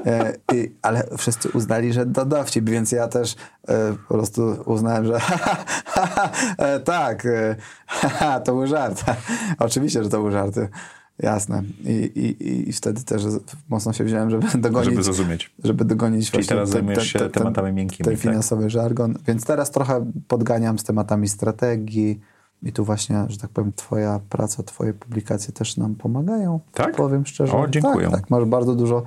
[0.06, 3.36] E, i, ale wszyscy uznali, że to dowcip, więc ja też
[3.68, 5.20] e, po prostu uznałem, że
[6.58, 7.56] e, tak, e,
[8.46, 9.04] to był żart.
[9.60, 10.56] Oczywiście, że to był żart.
[11.20, 11.64] Jasne.
[11.84, 13.24] I, i, I wtedy też
[13.70, 15.52] mocno się wziąłem, żeby dogonić, Żeby zrozumieć.
[15.64, 18.22] żeby dogonić Czyli teraz zajmujesz się tematami miękkimi, Ten tak?
[18.22, 19.18] finansowy żargon.
[19.28, 22.20] Więc teraz trochę podganiam z tematami strategii
[22.64, 26.60] i tu właśnie, że tak powiem, twoja praca, twoje publikacje też nam pomagają.
[26.74, 26.96] Tak?
[26.96, 27.54] Powiem szczerze.
[27.58, 28.10] O, dziękuję.
[28.10, 29.04] Tak, tak, masz bardzo dużo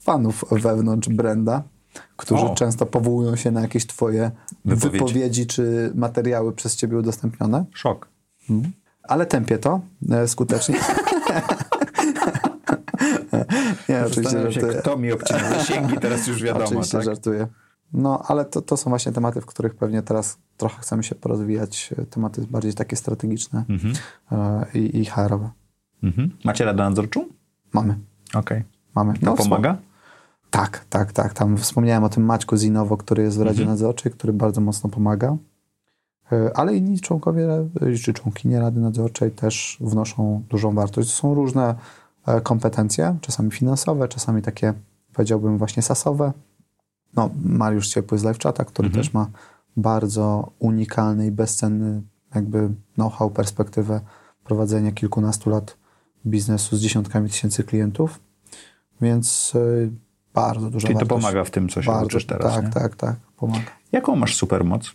[0.00, 1.62] fanów wewnątrz Brenda,
[2.16, 2.54] którzy O.
[2.54, 4.30] często powołują się na jakieś twoje
[4.64, 4.98] Wypowiedzi.
[4.98, 7.64] wypowiedzi czy materiały przez ciebie udostępnione.
[7.74, 8.08] Szok.
[9.02, 9.80] Ale tępię to
[10.10, 10.74] e, skutecznie.
[13.88, 14.80] Nie, oczywiście się, żartuję.
[14.82, 17.04] kto mi obcina zasięgi, teraz już wiadomo, Oczywiście tak?
[17.04, 17.46] żartuję.
[17.94, 21.94] No, ale to, to są właśnie tematy, w których pewnie teraz trochę chcemy się porozwijać.
[22.10, 23.94] Tematy bardziej takie strategiczne Mhm.
[24.32, 25.50] e, i, i HR-owe.
[26.02, 26.30] Mhm.
[26.44, 27.24] Macie radę nadzorczą?
[27.72, 27.98] Mamy,
[28.34, 28.64] Okej.
[28.94, 29.14] mamy.
[29.14, 29.76] To No, pomaga?
[30.50, 31.32] Tak, tak, tak.
[31.32, 33.68] Tam wspomniałem o tym Maćku Zinowo, który jest w Radzie Mhm.
[33.68, 35.36] Nadzorczej, który bardzo mocno pomaga.
[36.32, 37.48] E, Ale inni członkowie
[37.80, 41.10] e, czy członkini Rady Nadzorczej też wnoszą dużą wartość.
[41.10, 41.74] To są różne
[42.42, 44.72] kompetencje, czasami finansowe, czasami takie,
[45.12, 46.32] powiedziałbym, właśnie sasowe.
[47.16, 49.04] No, Mariusz Ciepły z LiveChata, który Mhm.
[49.04, 49.30] też ma
[49.76, 52.02] bardzo unikalny i bezcenny
[52.34, 54.00] jakby know-how, perspektywę
[54.44, 55.76] prowadzenia kilkunastu lat
[56.26, 58.20] biznesu z dziesiątkami tysięcy klientów.
[59.00, 59.58] Więc e,
[60.34, 61.22] bardzo duża Czyli to wartość.
[61.22, 62.70] pomaga w tym, co się Bardzo, uczysz teraz, Tak, nie?
[62.70, 63.64] tak, tak, pomaga.
[63.92, 64.94] Jaką masz supermoc?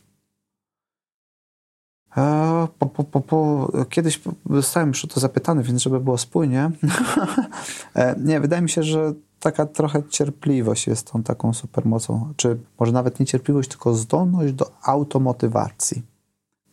[2.17, 6.71] E, po, po, po, po, kiedyś zostałem już o to zapytany, więc żeby było spójnie.
[7.95, 12.33] E, nie, wydaje mi się, że taka trochę cierpliwość jest tą taką supermocą.
[12.35, 16.03] Czy może nawet nie cierpliwość, tylko zdolność do automotywacji,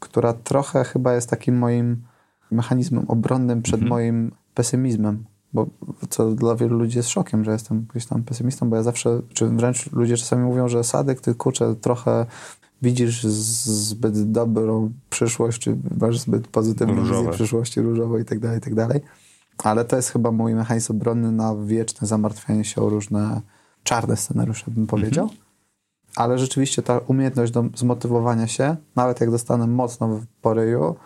[0.00, 2.02] która trochę chyba jest takim moim
[2.50, 3.90] mechanizmem obronnym przed Mhm.
[3.90, 5.24] moim pesymizmem.
[5.52, 5.66] Bo
[6.10, 9.48] co dla wielu ludzi jest szokiem, że jestem gdzieś tam pesymistą, bo ja zawsze, czy
[9.48, 12.26] wręcz ludzie czasami mówią, że Sadek, ty kurczę, trochę
[12.82, 18.60] widzisz zbyt dobrą przyszłość, czy masz zbyt pozytywną wizję przyszłości różową i tak dalej, i
[18.60, 19.00] tak dalej.
[19.64, 23.40] Ale to jest chyba mój mechanizm obronny na wieczne zamartwianie się o różne
[23.82, 25.24] czarne scenariusze, bym powiedział.
[25.24, 25.42] Mhm.
[26.16, 30.96] Ale rzeczywiście ta umiejętność do zmotywowania się, nawet jak dostanę mocno w poryju,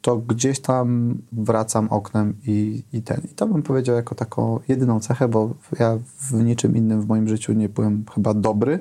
[0.00, 3.20] to gdzieś tam wracam oknem i, i ten.
[3.32, 7.28] I to bym powiedział jako taką jedyną cechę, bo ja w niczym innym w moim
[7.28, 8.78] życiu nie byłem chyba dobry,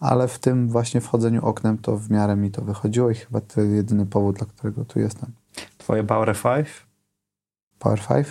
[0.00, 3.60] ale w tym właśnie wchodzeniu oknem to w miarę mi to wychodziło i chyba to
[3.60, 5.30] jedyny powód, dla którego tu jestem.
[5.78, 6.85] Twoje Power 5?
[7.78, 8.26] Power 5?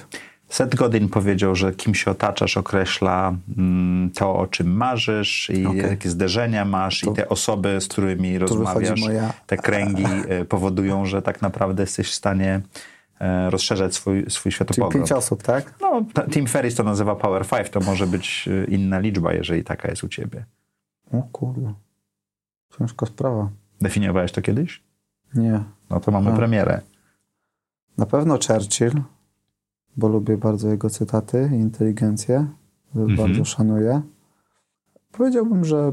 [0.50, 5.78] Seth Godin powiedział, że kim się otaczasz określa mm, to, o czym marzysz i okay.
[5.78, 9.34] jakie zderzenia masz to, i te osoby, z którymi rozmawiasz, moja...
[9.48, 12.62] te kręgi e, powodują, że tak naprawdę jesteś w stanie
[13.20, 14.92] e, rozszerzać swój, swój światopogląd.
[14.92, 15.74] Czyli pięć osób, tak?
[15.82, 19.90] No, Tim Ferriss to nazywa Power 5, to może być e, inna liczba, jeżeli taka
[19.90, 20.46] jest u ciebie.
[21.12, 21.74] O kurde,
[22.78, 23.50] ciężka sprawa.
[23.82, 24.84] Definiowałeś to kiedyś?
[25.34, 25.64] Nie.
[25.90, 26.38] No to mamy no.
[26.38, 26.82] premierę.
[27.98, 29.02] Na pewno Churchill
[29.98, 32.48] bo lubię bardzo jego cytaty i inteligencję.
[32.96, 33.18] Mhm.
[33.18, 34.02] Bardzo szanuję.
[35.12, 35.92] Powiedziałbym, że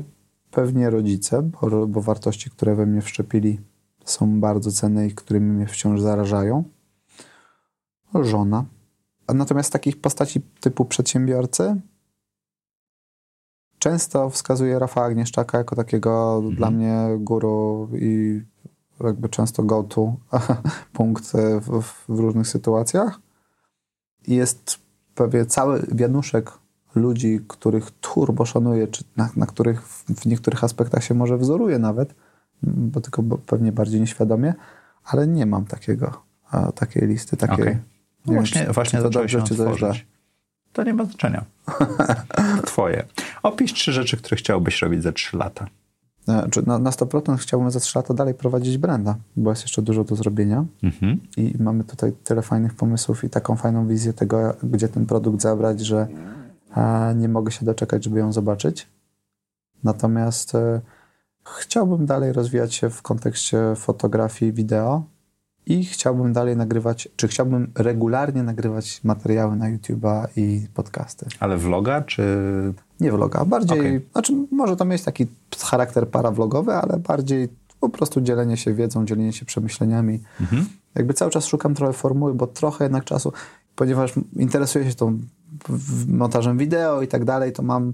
[0.51, 3.61] pewnie rodzice, bo, bo wartości, które we mnie wszczepili,
[4.05, 6.65] są bardzo cenne i którymi mnie wciąż zarażają.
[8.15, 8.65] Żona.
[9.27, 11.81] A natomiast takich postaci typu przedsiębiorcy
[13.83, 16.57] często wskazuje Rafała Agnieszczaka jako takiego mhm.
[16.57, 18.43] dla mnie guru i
[19.01, 20.17] jakby często go-to
[20.93, 23.21] punkt w, w różnych sytuacjach
[24.29, 24.79] jest
[25.15, 26.53] prawie cały wianuszek
[26.95, 32.15] ludzi, których turbo szanuję, czy na, na których w niektórych aspektach się może wzoruje nawet,
[32.63, 34.55] bo tylko pewnie bardziej nieświadomie,
[35.05, 37.63] ale nie mam takiego, a, takiej listy, takiej.
[37.63, 37.79] Okay.
[38.27, 39.93] No właśnie, wiem, czy, właśnie czy to dobrze, czy to źle.
[40.73, 41.45] To nie ma znaczenia.
[42.67, 43.05] Twoje.
[43.43, 45.67] Opisz trzy rzeczy, które chciałbyś robić za trzy lata.
[46.27, 50.17] Na, na 100% chciałbym za 3 lata dalej prowadzić branda, bo jest jeszcze dużo do
[50.17, 51.21] zrobienia mhm.
[51.37, 55.81] i mamy tutaj tyle fajnych pomysłów i taką fajną wizję tego, gdzie ten produkt zabrać,
[55.81, 56.09] że
[56.77, 58.89] e, nie mogę się doczekać, żeby ją zobaczyć.
[59.85, 60.81] Natomiast e,
[61.59, 65.05] chciałbym dalej rozwijać się w kontekście fotografii, wideo
[65.67, 71.27] i chciałbym dalej nagrywać, czy chciałbym regularnie nagrywać materiały na YouTube'a i podcasty.
[71.41, 72.23] Ale vloga, czy...
[73.03, 74.01] Nie vloga, bardziej, okay.
[74.13, 75.27] znaczy może to mieć taki
[75.59, 77.49] charakter parawlogowy, ale bardziej
[77.81, 80.21] po prostu dzielenie się wiedzą, dzielenie się przemyśleniami.
[80.41, 80.67] Mhm.
[80.95, 83.33] Jakby cały czas szukam trochę formuły, bo trochę jednak czasu,
[83.75, 85.19] ponieważ interesuję się tą
[86.09, 87.93] montażem wideo i tak dalej, to mam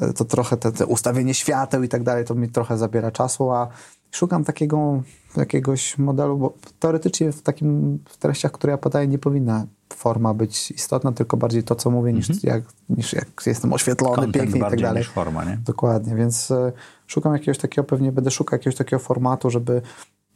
[0.00, 3.50] e, to trochę te, te ustawienie świateł i tak dalej, to mi trochę zabiera czasu,
[3.50, 3.68] a
[4.10, 5.02] szukam takiego
[5.36, 10.70] jakiegoś modelu, bo teoretycznie w takim w treściach, które ja podaję, nie powinna forma być
[10.70, 12.54] istotna, tylko bardziej to, co mówię, niż, mhm.
[12.54, 15.00] jak, niż jak jestem oświetlony, Content pięknie i tak dalej.
[15.00, 15.58] Niż forma, nie?
[15.64, 16.72] Dokładnie, więc y,
[17.06, 19.82] szukam jakiegoś takiego, pewnie będę szukał jakiegoś takiego formatu, żeby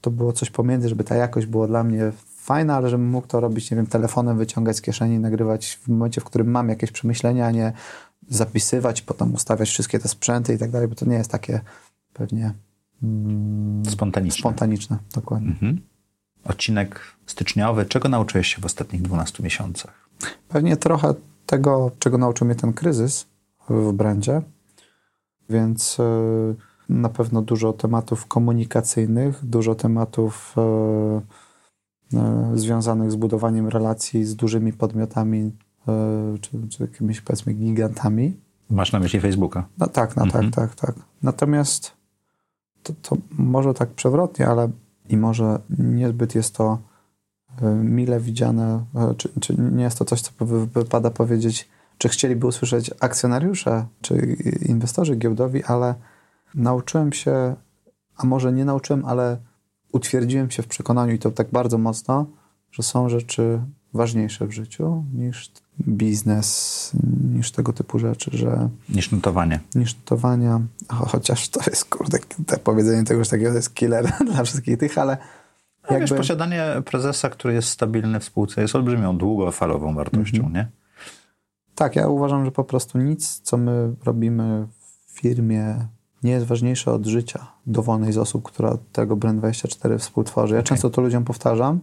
[0.01, 3.41] to było coś pomiędzy, żeby ta jakość była dla mnie fajna, ale żebym mógł to
[3.41, 7.47] robić, nie wiem, telefonem, wyciągać z kieszeni, nagrywać w momencie, w którym mam jakieś przemyślenia,
[7.47, 7.73] a nie
[8.29, 11.61] zapisywać, potem ustawiać wszystkie te sprzęty i tak dalej, bo to nie jest takie
[12.13, 12.55] pewnie mm,
[13.91, 14.41] spontaniczne.
[14.41, 15.49] Spontaniczne, dokładnie.
[15.49, 15.81] Mhm.
[16.45, 17.85] Odcinek styczniowy.
[17.87, 20.09] Czego nauczyłeś się w ostatnich 12 miesiącach?
[20.49, 21.15] Pewnie trochę
[21.47, 23.27] tego, czego nauczył mnie ten kryzys
[23.69, 24.43] w brandzie,
[25.51, 26.05] więc e,
[26.89, 31.21] na pewno dużo tematów komunikacyjnych, dużo tematów e,
[32.19, 35.53] e, związanych z budowaniem relacji z dużymi podmiotami,
[36.41, 38.37] czy, czy jakimiś powiedzmy gigantami.
[38.71, 39.67] Masz na myśli Facebooka?
[39.79, 40.51] No tak, no mhm.
[40.51, 41.05] tak, tak, tak.
[41.23, 41.94] Natomiast
[42.85, 44.71] to, to może tak przewrotnie, ale
[45.09, 46.79] i może niezbyt jest to
[47.63, 50.31] e, mile widziane, e, czy, czy nie jest to coś, co
[50.75, 51.69] wypada powiedzieć,
[51.99, 55.95] czy chcieliby usłyszeć akcjonariusze, czy inwestorzy giełdowi, ale
[56.55, 57.57] nauczyłem się,
[58.17, 59.37] a może nie nauczyłem, ale
[59.93, 62.27] utwierdziłem się w przekonaniu i to tak bardzo mocno,
[62.71, 63.61] że są rzeczy
[63.93, 66.93] ważniejsze w życiu niż biznes,
[67.35, 68.69] niż tego typu rzeczy, że...
[68.89, 69.61] Niż notowanie.
[69.75, 74.99] Niż notowania, chociaż to jest, kurde, te powiedzenie tegoż takiego jest killer dla wszystkich tych,
[74.99, 75.17] ale
[75.83, 76.01] no, jakby...
[76.01, 80.55] wiesz, posiadanie prezesa, który jest stabilny w spółce jest olbrzymią, długofalową wartością, mhm.
[80.55, 80.69] nie?
[81.75, 84.67] Tak, ja uważam, że po prostu nic, co my robimy
[85.07, 85.87] w firmie
[86.23, 90.55] nie jest ważniejsze od życia dowolnej z osób, która tego Brand24 współtworzy.
[90.55, 90.69] Ja okay.
[90.69, 91.81] często to ludziom powtarzam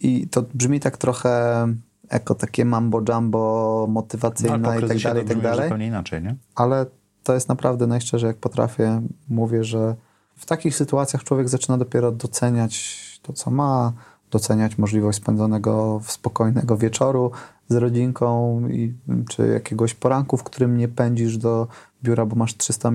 [0.00, 1.66] i to brzmi tak trochę
[2.12, 5.62] jako takie mambo jumbo motywacyjne no, i tak dalej, i tak dalej.
[5.62, 6.36] zupełnie inaczej, nie?
[6.54, 6.86] Ale
[7.22, 9.02] to jest naprawdę najszczerzej, jak potrafię.
[9.28, 9.96] Mówię, że
[10.36, 13.92] w takich sytuacjach człowiek zaczyna dopiero doceniać to, co ma,
[14.30, 17.30] doceniać możliwość spędzonego spokojnego wieczoru
[17.68, 18.94] z rodzinką i,
[19.28, 21.68] czy jakiegoś poranku, w którym nie pędzisz do
[22.02, 22.90] biura, bo masz 300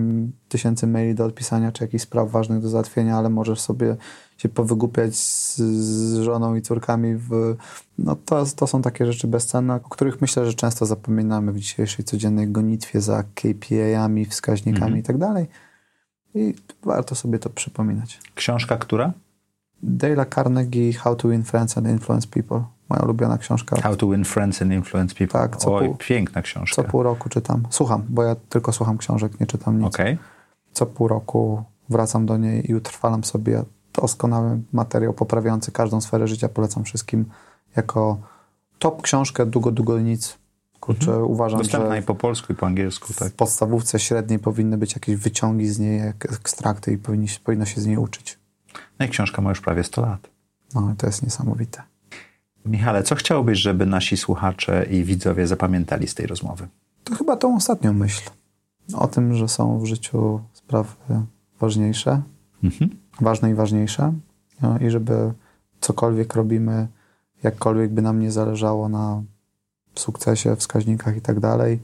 [0.50, 3.96] tysięcy maili do odpisania, czy jakichś spraw ważnych do załatwienia, ale możesz sobie
[4.38, 7.16] się powygłupiać z, z żoną i córkami.
[7.16, 7.56] W,
[7.98, 12.06] no to, to są takie rzeczy bezcenne, o których myślę, że często zapominamy w dzisiejszej
[12.06, 15.00] codziennej gonitwie za KPI-ami, wskaźnikami mhm.
[15.00, 15.48] i tak dalej.
[16.36, 16.54] I
[16.84, 18.20] warto sobie to przypominać.
[18.36, 19.14] Książka która?
[19.84, 22.64] Dale Carnegie How to Win Friends and Influence People.
[22.90, 23.82] Moja ulubiona książka.
[23.82, 25.40] How to Win Friends and Influence People.
[25.40, 26.76] Tak, co Oj, pół, piękna książka.
[26.76, 27.64] Co pół roku czytam.
[27.70, 29.88] Słucham, bo ja tylko słucham książek, nie czytam nic.
[29.88, 30.18] Okay.
[30.74, 33.64] Co pół roku wracam do niej i utrwalam sobie
[34.02, 36.50] doskonały materiał poprawiający każdą sferę życia.
[36.50, 37.26] Polecam wszystkim
[37.76, 38.18] jako
[38.80, 40.38] top książkę Długo, długo nic.
[40.80, 41.32] Kurczę, mhm.
[41.32, 42.00] uważam, Dostępna że...
[42.00, 43.34] i po polsku, i po angielsku, tak.
[43.34, 47.86] W podstawówce średniej powinny być jakieś wyciągi z niej, ekstrakty i powinni, powinno się z
[47.86, 48.40] niej uczyć.
[49.00, 50.30] No i książka ma już prawie 100 lat.
[50.76, 51.84] No to jest niesamowite.
[52.66, 56.68] Michale, co chciałbyś, żeby nasi słuchacze i widzowie zapamiętali z tej rozmowy?
[57.04, 58.30] To chyba tą ostatnią myśl.
[58.94, 60.92] O tym, że są w życiu sprawy
[61.60, 62.22] ważniejsze,
[62.64, 63.03] mhm.
[63.22, 64.14] Ważne i ważniejsze.
[64.62, 65.34] No, I żeby
[65.82, 66.88] cokolwiek robimy,
[67.44, 69.24] jakkolwiek by nam nie zależało na
[69.96, 71.80] sukcesie, wskaźnikach i tak dalej,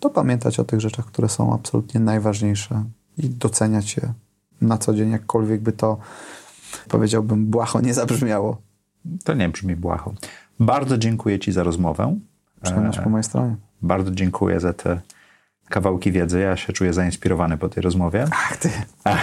[0.00, 2.84] to pamiętać o tych rzeczach, które są absolutnie najważniejsze
[3.18, 4.12] i doceniać je
[4.60, 5.98] na co dzień, jakkolwiek by to,
[6.88, 8.58] powiedziałbym, błaho nie zabrzmiało.
[9.24, 10.14] To nie brzmi błaho.
[10.60, 12.18] Bardzo dziękuję Ci za rozmowę.
[12.62, 13.56] Przyjemność po mojej stronie.
[13.82, 15.00] Bardzo dziękuję za te
[15.68, 16.40] kawałki wiedzy.
[16.40, 18.24] Ja się czuję zainspirowany po tej rozmowie.
[18.32, 18.70] Ach, ty.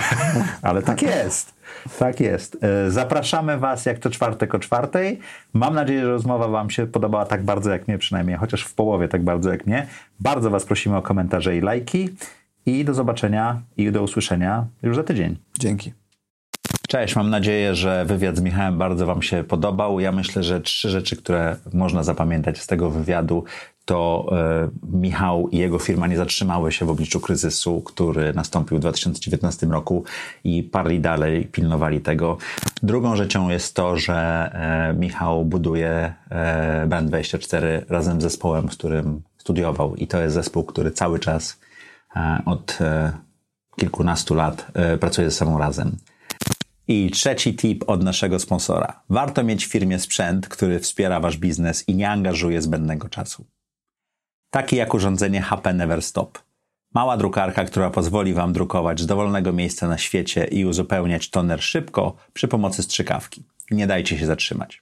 [0.61, 1.53] Ale tak jest.
[1.99, 2.57] Tak jest.
[2.63, 5.19] E, zapraszamy Was jak to czwartek o czwartej.
[5.53, 9.07] Mam nadzieję, że rozmowa Wam się podobała tak bardzo jak mnie, przynajmniej chociaż w połowie
[9.07, 9.87] tak bardzo jak mnie.
[10.19, 12.09] Bardzo Was prosimy o komentarze i lajki.
[12.65, 15.37] I do zobaczenia i do usłyszenia już za tydzień.
[15.59, 15.93] Dzięki.
[16.87, 19.99] Cześć, mam nadzieję, że wywiad z Michałem bardzo Wam się podobał.
[19.99, 23.43] Ja myślę, że trzy rzeczy, które można zapamiętać z tego wywiadu,
[23.85, 28.81] to e, Michał i jego firma nie zatrzymały się w obliczu kryzysu, który nastąpił w
[28.81, 30.03] 2019 roku
[30.43, 32.37] i parli dalej, pilnowali tego.
[32.83, 39.21] Drugą rzeczą jest to, że e, Michał buduje e, Brand24 razem z zespołem, z którym
[39.37, 41.59] studiował i to jest zespół, który cały czas
[42.45, 42.79] od
[43.79, 45.97] kilkunastu lat pracuje ze sobą razem.
[46.87, 49.01] I trzeci tip od naszego sponsora.
[49.09, 53.45] Warto mieć w firmie sprzęt, który wspiera wasz biznes i nie angażuje zbędnego czasu.
[54.55, 56.39] Taki jak urządzenie HP Neverstop.
[56.93, 62.15] Mała drukarka, która pozwoli wam drukować z dowolnego miejsca na świecie i uzupełniać toner szybko
[62.33, 63.43] przy pomocy strzykawki.
[63.71, 64.81] Nie dajcie się zatrzymać.